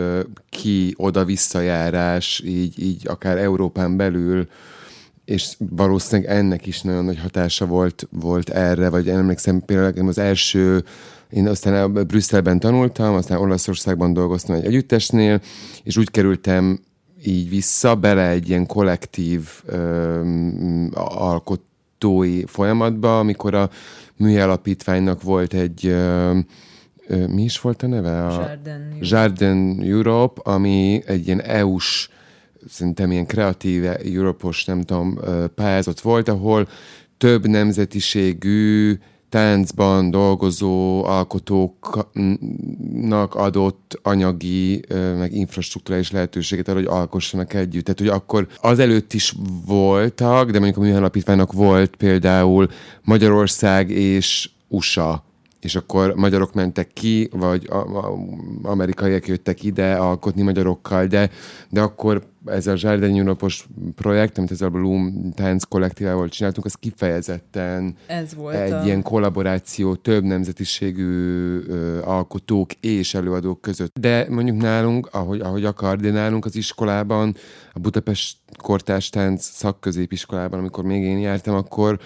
[0.49, 4.47] ki-oda-visszajárás, így, így akár Európán belül,
[5.25, 10.17] és valószínűleg ennek is nagyon nagy hatása volt, volt erre, vagy én emlékszem például az
[10.17, 10.83] első,
[11.29, 15.41] én aztán Brüsszelben tanultam, aztán Olaszországban dolgoztam egy együttesnél,
[15.83, 16.79] és úgy kerültem
[17.25, 20.21] így vissza bele egy ilyen kollektív ö,
[22.03, 23.69] alkotói folyamatba, amikor a
[24.17, 26.37] műalapítványnak volt egy ö,
[27.07, 28.25] ö, mi is volt a neve?
[28.25, 29.05] A Jardin Europe.
[29.07, 32.09] Jardin Europe, ami egy ilyen EU-s
[32.69, 35.19] szerintem ilyen kreatív Európos, nem tudom,
[35.55, 36.67] pályázat volt, ahol
[37.17, 38.97] több nemzetiségű
[39.33, 42.15] táncban dolgozó alkotóknak
[43.35, 44.81] adott anyagi,
[45.17, 47.83] meg infrastruktúrális lehetőséget arra, hogy alkossanak együtt.
[47.83, 52.67] Tehát, hogy akkor azelőtt is voltak, de mondjuk a műalapítványnak volt például
[53.01, 55.23] Magyarország és USA
[55.63, 58.17] és akkor magyarok mentek ki, vagy a, a,
[58.61, 61.29] amerikaiak jöttek ide alkotni magyarokkal, de,
[61.69, 66.73] de akkor ez a Zsárdányi Unapos projekt, amit ezzel a Bloom Tánc kollektívával csináltunk, az
[66.73, 68.83] kifejezetten ez volt egy a...
[68.83, 73.99] ilyen kollaboráció több nemzetiségű ö, alkotók és előadók között.
[73.99, 77.35] De mondjuk nálunk, ahogy, ahogy a nálunk az iskolában,
[77.73, 81.99] a Budapest Kortárs Tánc szakközépiskolában, amikor még én jártam, akkor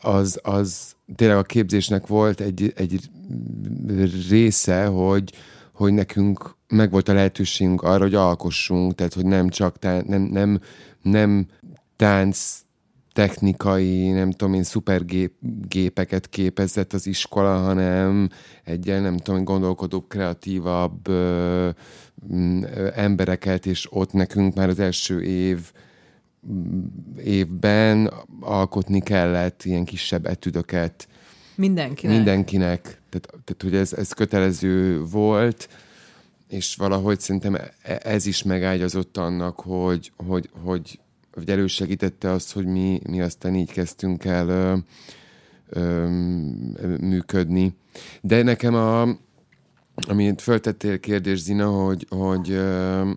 [0.00, 3.00] az, az tényleg a képzésnek volt egy, egy
[4.28, 5.32] része, hogy,
[5.72, 10.22] hogy nekünk meg volt a lehetőségünk arra, hogy alkossunk, tehát hogy nem csak tán, nem,
[10.22, 10.60] nem,
[11.02, 11.46] nem
[11.96, 12.60] tánc
[13.12, 18.28] technikai, nem tudom én, szupergépeket képezett az iskola, hanem
[18.64, 21.68] egy nem tudom, gondolkodóbb, kreatívabb ö,
[22.30, 25.72] ö, embereket, és ott nekünk már az első év
[27.24, 31.08] évben alkotni kellett ilyen kisebb etüdöket.
[31.54, 32.14] Mindenkinek.
[32.14, 32.80] Mindenkinek.
[32.82, 35.68] Tehát, tehát hogy ez, ez kötelező volt,
[36.48, 41.00] és valahogy szerintem e, ez is megágyazott annak, hogy, hogy, hogy,
[41.32, 44.76] hogy elősegítette azt, hogy mi, mi aztán így kezdtünk el ö,
[45.68, 46.06] ö,
[47.00, 47.76] működni.
[48.20, 49.02] De nekem a,
[49.94, 53.10] amit föltettél kérdés, Zina, hogy, hogy ö,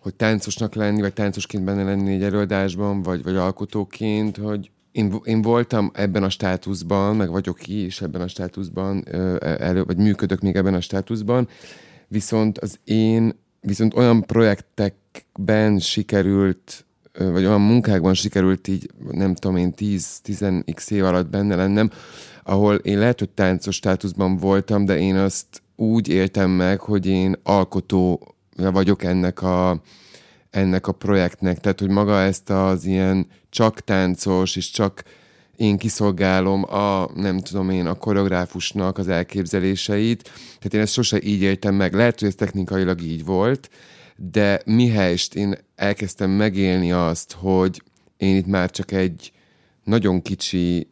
[0.00, 5.42] hogy táncosnak lenni, vagy táncosként benne lenni egy előadásban, vagy, vagy alkotóként, hogy én, én
[5.42, 9.04] voltam ebben a státuszban, meg vagyok is ebben a státuszban,
[9.40, 11.48] elő, vagy működök még ebben a státuszban,
[12.08, 16.84] viszont az én, viszont olyan projektekben sikerült,
[17.18, 21.90] vagy olyan munkákban sikerült így, nem tudom én, 10-10x év alatt benne lennem,
[22.42, 27.36] ahol én lehet, hogy táncos státuszban voltam, de én azt úgy éltem meg, hogy én
[27.42, 28.34] alkotó
[28.68, 29.82] vagyok ennek a,
[30.50, 31.60] ennek a projektnek.
[31.60, 35.02] Tehát, hogy maga ezt az ilyen csak táncos, és csak
[35.56, 40.22] én kiszolgálom a, nem tudom én, a koreográfusnak az elképzeléseit.
[40.22, 41.94] Tehát én ezt sose így éltem meg.
[41.94, 43.70] Lehet, hogy ez technikailag így volt,
[44.16, 47.82] de mihelyest én elkezdtem megélni azt, hogy
[48.16, 49.32] én itt már csak egy
[49.84, 50.88] nagyon kicsi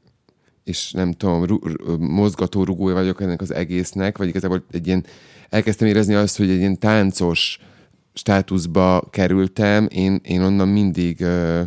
[0.69, 1.61] és nem tudom,
[1.99, 5.05] mozgató rugója vagyok ennek az egésznek, vagy igazából egy ilyen
[5.49, 7.59] elkezdtem érezni azt, hogy egy ilyen táncos
[8.12, 11.62] státuszba kerültem, én, én onnan mindig ö,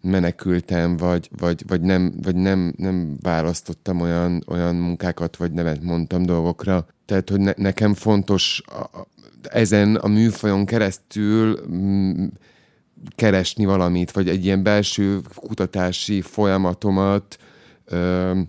[0.00, 6.22] menekültem, vagy, vagy, vagy, nem, vagy nem, nem választottam olyan, olyan munkákat, vagy nevet mondtam
[6.22, 6.86] dolgokra.
[7.04, 9.06] Tehát, hogy ne, nekem fontos a,
[9.42, 12.26] ezen a műfajon keresztül m- mm,
[13.14, 17.38] keresni valamit, vagy egy ilyen belső kutatási folyamatomat
[17.84, 18.40] ö,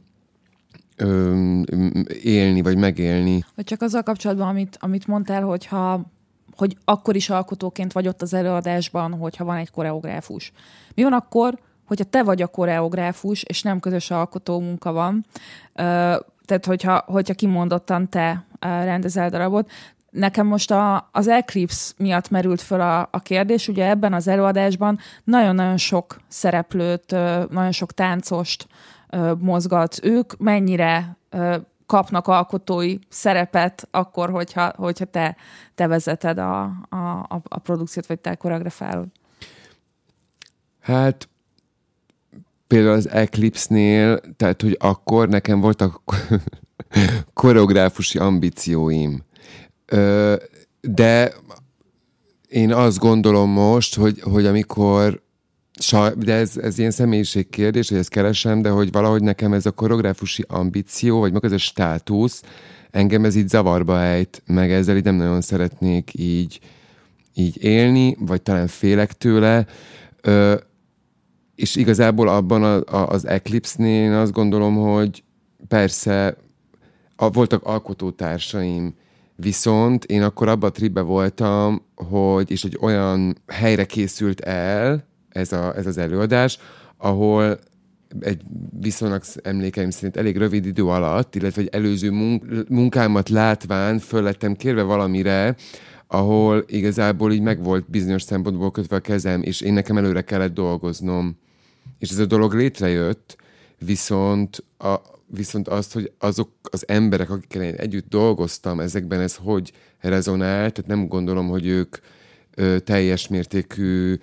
[0.98, 1.36] ö,
[2.22, 3.46] élni, vagy megélni.
[3.56, 6.02] Vagy csak azzal kapcsolatban, amit, amit mondtál, hogyha
[6.58, 10.52] hogy akkor is alkotóként vagy ott az előadásban, hogyha van egy koreográfus.
[10.96, 15.26] Mi van akkor, hogyha te vagy a koreográfus, és nem közös alkotó munka van,
[16.46, 19.72] tehát hogyha, hogyha kimondottan te rendezel darabot,
[20.10, 25.00] nekem most a, az Eclipse miatt merült föl a, a kérdés, ugye ebben az előadásban
[25.24, 27.12] nagyon-nagyon sok szereplőt,
[27.50, 28.68] nagyon sok táncost
[29.40, 30.00] mozgatsz.
[30.04, 31.18] Ők mennyire
[31.86, 35.36] kapnak alkotói szerepet akkor, hogyha, hogyha te,
[35.76, 39.08] te vezeted a, a, a produkciót, vagy te koreografálod?
[40.80, 41.30] Hát
[42.68, 46.02] például az Eclipse-nél, tehát hogy akkor nekem voltak
[47.34, 49.24] koreográfusi ambícióim.
[50.82, 51.34] De
[52.48, 55.22] én azt gondolom most, hogy, hogy amikor
[56.18, 60.44] de ez, ez ilyen személyiségkérdés, hogy ezt keresem, de hogy valahogy nekem ez a koreográfusi
[60.48, 62.44] ambíció, vagy maga ez a státusz,
[62.92, 66.60] engem ez így zavarba ejt, meg ezzel így nem nagyon szeretnék így,
[67.34, 69.66] így élni, vagy talán félek tőle.
[70.22, 70.56] Ö,
[71.56, 75.24] és igazából abban a, a, az Eclipse-nél én azt gondolom, hogy
[75.68, 76.38] persze
[77.16, 78.96] a, voltak alkotótársaim,
[79.36, 85.08] viszont én akkor abban a tripbe voltam, hogy, és egy olyan helyre készült el
[85.38, 86.60] ez, a, ez az előadás,
[86.98, 87.60] ahol
[88.20, 88.42] egy
[88.80, 94.56] viszonylag emlékeim szerint elég rövid idő alatt, illetve egy előző munk- munkámat látván föl lettem
[94.56, 95.56] kérve valamire,
[96.08, 100.54] ahol igazából így meg volt bizonyos szempontból kötve a kezem, és én nekem előre kellett
[100.54, 101.38] dolgoznom.
[102.00, 103.36] És ez a dolog létrejött,
[103.86, 109.72] viszont, a, viszont azt, hogy azok az emberek, akikkel én együtt dolgoztam, ezekben ez hogy
[110.00, 111.98] rezonált, tehát nem gondolom, hogy ők
[112.56, 114.16] ö, teljes mértékű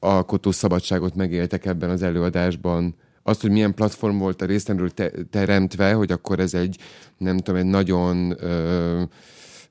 [0.00, 2.94] alkotó szabadságot megéltek ebben az előadásban.
[3.22, 6.76] Azt, hogy milyen platform volt a részemről te- teremtve, hogy akkor ez egy,
[7.16, 9.02] nem tudom, egy nagyon ö,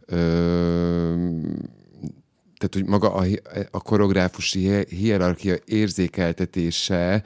[0.06, 0.18] ö,
[2.58, 3.26] tehát, hogy maga a,
[3.72, 7.24] a koreográfusi hierarchia érzékeltetése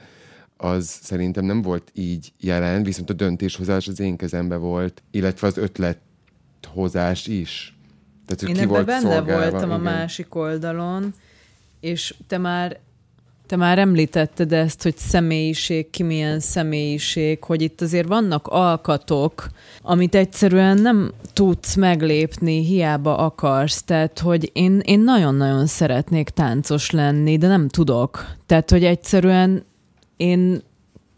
[0.56, 5.56] az szerintem nem volt így jelen, viszont a döntéshozás az én kezembe volt, illetve az
[5.56, 7.76] ötlethozás is.
[8.26, 9.70] Tehát, hogy én ki volt benne voltam igen.
[9.70, 11.14] a másik oldalon,
[11.80, 12.80] és te már
[13.52, 19.46] te már említetted ezt, hogy személyiség, ki milyen személyiség, hogy itt azért vannak alkatok,
[19.82, 23.82] amit egyszerűen nem tudsz meglépni, hiába akarsz.
[23.82, 28.26] Tehát, hogy én, én nagyon-nagyon szeretnék táncos lenni, de nem tudok.
[28.46, 29.64] Tehát, hogy egyszerűen
[30.16, 30.62] én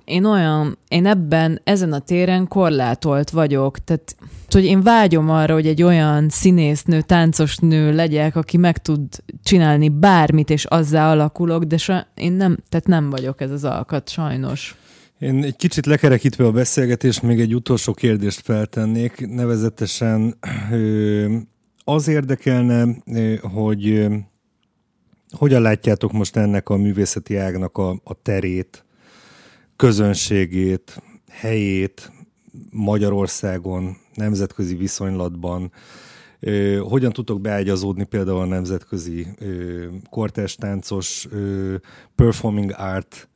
[0.04, 4.16] én olyan, én ebben, ezen a téren korlátolt vagyok, tehát
[4.50, 9.00] hogy én vágyom arra, hogy egy olyan színésznő, táncos nő legyek, aki meg tud
[9.42, 14.08] csinálni bármit, és azzá alakulok, de sa, én nem, tehát nem vagyok ez az alkat,
[14.08, 14.76] sajnos.
[15.18, 20.34] Én egy kicsit lekerekítve a beszélgetést, még egy utolsó kérdést feltennék, nevezetesen
[21.84, 22.86] az érdekelne,
[23.40, 24.06] hogy
[25.30, 28.83] hogyan látjátok most ennek a művészeti ágnak a, a terét,
[29.76, 32.12] közönségét, helyét
[32.70, 35.72] Magyarországon, nemzetközi viszonylatban,
[36.80, 39.26] hogyan tudtok beágyazódni például a nemzetközi
[40.10, 41.28] kortás táncos
[42.14, 43.28] performing art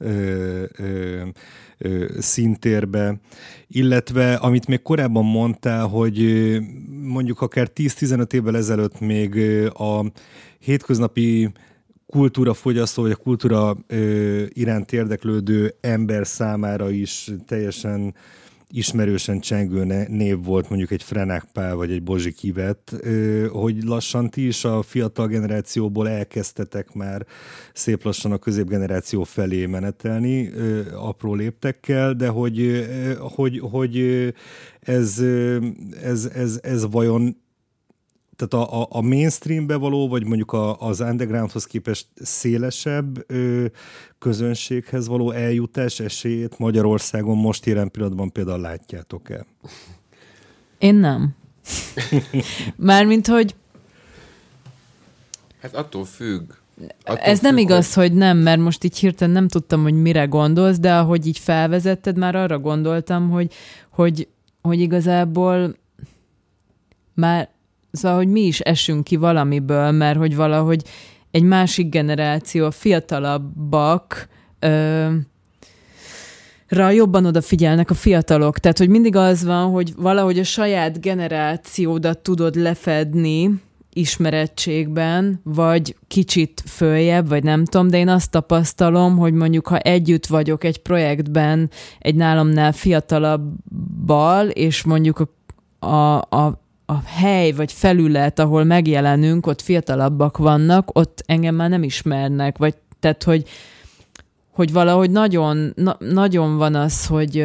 [2.18, 3.20] szintérbe,
[3.66, 6.18] illetve amit még korábban mondtál, hogy
[7.03, 9.36] mondjuk akár 10-15 évvel ezelőtt még
[9.68, 10.12] a
[10.59, 11.51] hétköznapi
[12.13, 18.15] kultúrafogyasztó, vagy a kultúra ö, iránt érdeklődő ember számára is teljesen
[18.71, 22.97] ismerősen csengő név volt mondjuk egy Frenák Pál vagy egy Bozsi Kivet,
[23.51, 27.27] hogy lassan ti is a fiatal generációból elkezdtetek már
[27.73, 30.51] szép lassan a középgeneráció felé menetelni
[30.95, 32.87] apró léptekkel, de hogy,
[33.19, 33.99] hogy, hogy
[34.81, 35.23] ez,
[36.03, 37.37] ez, ez, ez vajon
[38.39, 43.66] tehát a, a, a mainstreambe való, vagy mondjuk a, az undergroundhoz képest szélesebb ö,
[44.18, 49.47] közönséghez való eljutás esélyét Magyarországon most jelen pillanatban például látjátok-e?
[50.78, 51.34] Én nem.
[52.76, 53.55] Mármint, hogy...
[55.61, 56.53] Hát attól függ.
[57.05, 58.09] Attól Ez függ, nem igaz, hogy...
[58.09, 62.18] hogy nem, mert most így hirtelen nem tudtam, hogy mire gondolsz, de ahogy így felvezetted,
[62.18, 63.53] már arra gondoltam, hogy,
[63.91, 64.28] hogy,
[64.62, 65.76] hogy igazából
[67.14, 67.57] már
[67.99, 70.82] Szóval, hogy mi is esünk ki valamiből, mert hogy valahogy
[71.30, 74.28] egy másik generáció, a fiatalabbak,
[74.59, 75.07] ö,
[76.68, 78.59] ra jobban odafigyelnek a fiatalok.
[78.59, 83.61] Tehát, hogy mindig az van, hogy valahogy a saját generációdat tudod lefedni
[83.92, 90.26] ismerettségben, vagy kicsit följebb, vagy nem tudom, de én azt tapasztalom, hogy mondjuk, ha együtt
[90.26, 95.28] vagyok egy projektben egy nálamnál fiatalabbal, és mondjuk
[95.78, 101.68] a, a, a a hely vagy felület, ahol megjelenünk, ott fiatalabbak vannak, ott engem már
[101.68, 103.49] nem ismernek, vagy tehát, hogy,
[104.51, 107.45] hogy valahogy nagyon, na, nagyon van az, hogy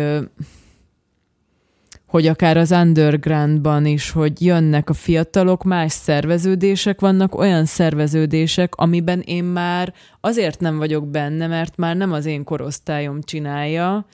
[2.07, 9.19] hogy akár az undergroundban is, hogy jönnek a fiatalok, más szerveződések vannak, olyan szerveződések, amiben
[9.19, 14.05] én már azért nem vagyok benne, mert már nem az én korosztályom csinálja,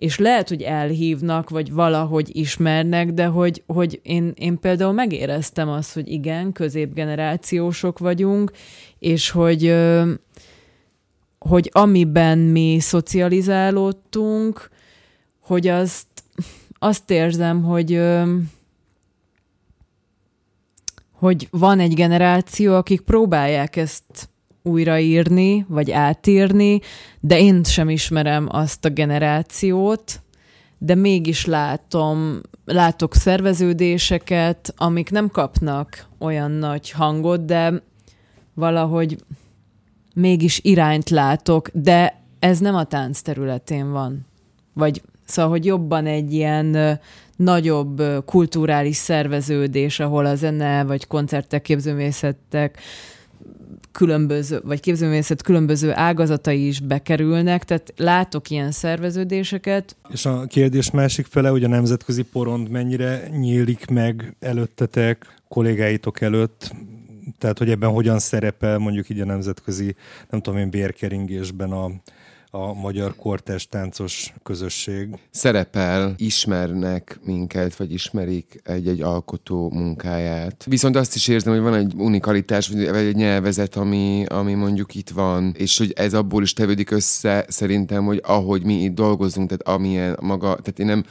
[0.00, 5.94] és lehet, hogy elhívnak, vagy valahogy ismernek, de hogy, hogy én, én például megéreztem azt,
[5.94, 8.52] hogy igen, középgenerációsok vagyunk,
[8.98, 9.76] és hogy,
[11.38, 14.70] hogy amiben mi szocializálódtunk,
[15.40, 16.06] hogy azt,
[16.78, 18.02] azt érzem, hogy
[21.12, 24.29] hogy van egy generáció, akik próbálják ezt
[24.62, 26.80] újraírni, vagy átírni,
[27.20, 30.20] de én sem ismerem azt a generációt,
[30.78, 37.82] de mégis látom, látok szerveződéseket, amik nem kapnak olyan nagy hangot, de
[38.54, 39.16] valahogy
[40.14, 44.26] mégis irányt látok, de ez nem a tánc területén van.
[44.72, 46.98] Vagy szóval, hogy jobban egy ilyen
[47.36, 52.78] nagyobb kulturális szerveződés, ahol a zene, vagy koncertek, képzőművészetek,
[53.92, 59.96] különböző, vagy képzőművészet különböző ágazatai is bekerülnek, tehát látok ilyen szerveződéseket.
[60.08, 66.74] És a kérdés másik fele, hogy a nemzetközi porond mennyire nyílik meg előttetek, kollégáitok előtt,
[67.38, 69.94] tehát hogy ebben hogyan szerepel mondjuk így a nemzetközi,
[70.30, 71.90] nem tudom én, bérkeringésben a,
[72.50, 75.08] a magyar kortás táncos közösség.
[75.30, 80.64] Szerepel, ismernek minket, vagy ismerik egy-egy alkotó munkáját.
[80.68, 85.10] Viszont azt is érzem, hogy van egy unikalitás, vagy egy nyelvezet, ami, ami mondjuk itt
[85.10, 89.78] van, és hogy ez abból is tevődik össze szerintem, hogy ahogy mi itt dolgozunk, tehát
[89.78, 91.04] amilyen maga, tehát én nem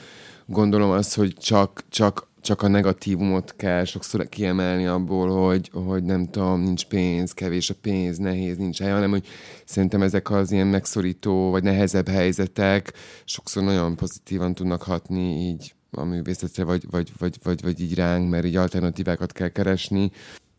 [0.46, 6.26] gondolom azt, hogy csak, csak csak a negatívumot kell sokszor kiemelni abból, hogy, hogy nem
[6.26, 9.28] tudom, nincs pénz, kevés a pénz, nehéz, nincs hely, hanem hogy
[9.66, 12.94] szerintem ezek az ilyen megszorító vagy nehezebb helyzetek
[13.26, 18.30] sokszor nagyon pozitívan tudnak hatni így a művészetre, vagy, vagy, vagy, vagy, vagy így ránk,
[18.30, 20.12] mert így alternatívákat kell keresni.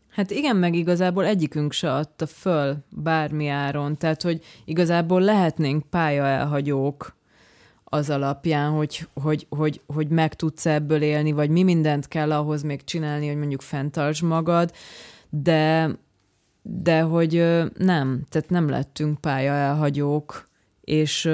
[0.09, 6.25] Hát igen, meg igazából egyikünk se adta föl bármi áron, tehát hogy igazából lehetnénk pálya
[6.25, 7.15] elhagyók,
[7.93, 12.61] az alapján, hogy, hogy, hogy, hogy meg tudsz ebből élni, vagy mi mindent kell ahhoz
[12.61, 14.71] még csinálni, hogy mondjuk fenntartsd magad,
[15.29, 15.89] de,
[16.61, 17.33] de hogy
[17.77, 20.47] nem, tehát nem lettünk pálya elhagyók,
[20.81, 21.25] és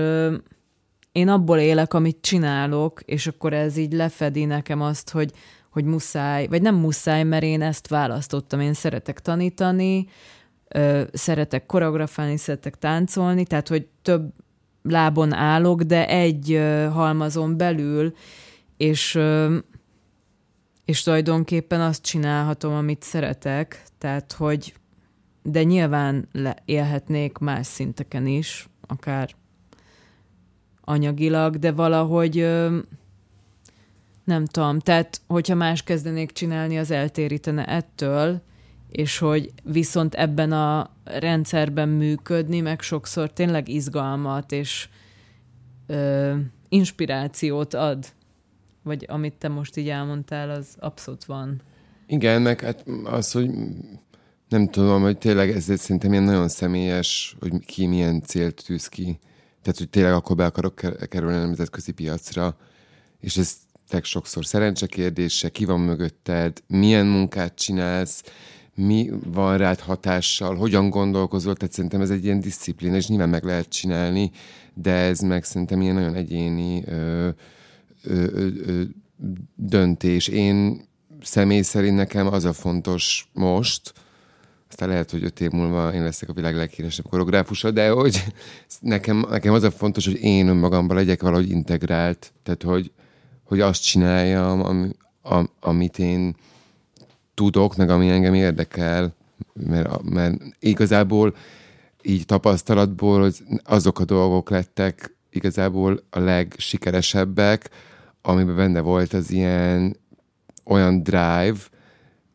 [1.12, 5.32] én abból élek, amit csinálok, és akkor ez így lefedi nekem azt, hogy,
[5.70, 8.60] hogy muszáj, vagy nem muszáj, mert én ezt választottam.
[8.60, 10.08] Én szeretek tanítani,
[11.14, 14.34] szeretek koreografálni, szeretek táncolni, tehát hogy több
[14.90, 16.62] lábon állok, de egy
[16.94, 18.14] halmazon belül,
[18.78, 19.20] és,
[20.86, 24.74] és tulajdonképpen azt csinálhatom, amit szeretek, tehát hogy
[25.44, 29.36] de nyilván le, élhetnék más szinteken is, akár
[30.82, 32.36] anyagilag, de valahogy
[34.24, 38.42] nem tudom, tehát hogyha más kezdenék csinálni, az eltérítene ettől,
[38.90, 44.90] és hogy viszont ebben a rendszerben működni, meg sokszor tényleg izgalmat és
[45.88, 46.36] ö,
[46.70, 48.06] inspirációt ad.
[48.84, 51.62] Vagy amit te most így elmondtál, az abszolút van.
[52.08, 53.50] Igen, meg hát az, hogy
[54.50, 59.20] nem tudom, hogy tényleg ez szerintem ilyen nagyon személyes, hogy ki milyen célt tűz ki.
[59.62, 60.76] Tehát, hogy tényleg akkor be akarok
[61.10, 62.58] kerülni a nemzetközi piacra,
[63.20, 63.56] és ez
[63.88, 68.24] tényleg sokszor szerencse kérdése, ki van mögötted, milyen munkát csinálsz,
[68.86, 73.44] mi van rád hatással, hogyan gondolkozol, tehát szerintem ez egy ilyen disziplína, és nyilván meg
[73.44, 74.32] lehet csinálni,
[74.74, 77.30] de ez meg szerintem ilyen nagyon egyéni ö,
[78.04, 78.82] ö, ö, ö,
[79.56, 80.28] döntés.
[80.28, 80.82] Én
[81.22, 83.94] személy szerint nekem az a fontos most,
[84.70, 88.24] aztán lehet, hogy öt év múlva én leszek a világ leghíresebb koreográfusa, de hogy
[88.80, 92.92] nekem, nekem az a fontos, hogy én önmagamban legyek valahogy integrált, tehát hogy,
[93.44, 94.90] hogy azt csináljam, ami,
[95.22, 96.36] am, amit én
[97.38, 99.14] tudok, meg ami engem érdekel,
[99.54, 101.36] mert, mert igazából
[102.02, 103.32] így tapasztalatból
[103.64, 107.70] azok a dolgok lettek igazából a legsikeresebbek,
[108.22, 109.98] amiben benne volt az ilyen
[110.64, 111.58] olyan drive,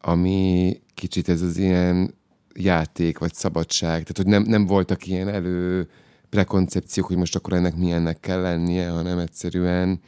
[0.01, 2.15] ami kicsit ez az ilyen
[2.55, 3.91] játék, vagy szabadság.
[3.91, 5.89] Tehát, hogy nem, nem voltak ilyen elő
[6.31, 10.01] prekoncepciók, hogy most akkor ennek milyennek kell lennie, hanem egyszerűen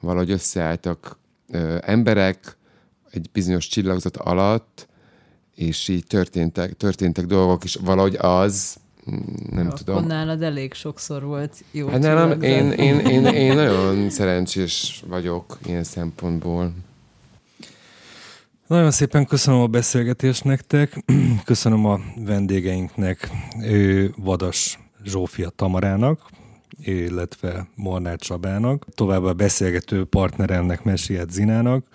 [0.00, 1.18] valahogy összeálltak
[1.50, 2.55] ö, emberek,
[3.16, 4.88] egy bizonyos csillagzat alatt,
[5.54, 8.76] és így történtek, történtek dolgok, és valahogy az,
[9.10, 9.16] mm,
[9.50, 10.06] nem Akkor tudom.
[10.06, 15.84] nálad elég sokszor volt jó Hát nálam én, én, én, én nagyon szerencsés vagyok ilyen
[15.84, 16.72] szempontból.
[18.66, 21.04] Nagyon szépen köszönöm a beszélgetést nektek,
[21.44, 23.30] köszönöm a vendégeinknek,
[24.16, 26.20] Vadas Zsófia Tamarának,
[26.82, 31.86] illetve Mornár Csabának, továbbá beszélgető partneremnek Mesiet Zinának,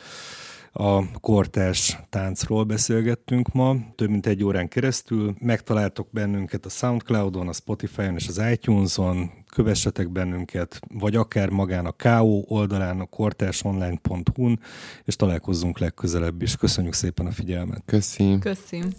[0.72, 5.36] a kortás táncról beszélgettünk ma, több mint egy órán keresztül.
[5.40, 11.92] Megtaláltok bennünket a Soundcloudon, a Spotify-on és az iTunes-on, kövessetek bennünket, vagy akár magán a
[11.92, 14.60] KO oldalán, a kortásonline.hu-n,
[15.06, 16.56] és találkozzunk legközelebb is.
[16.56, 17.84] Köszönjük szépen a figyelmet!
[17.86, 18.40] Köszönöm!
[18.40, 18.90] Köszönöm!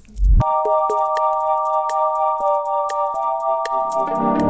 [3.94, 4.41] thank you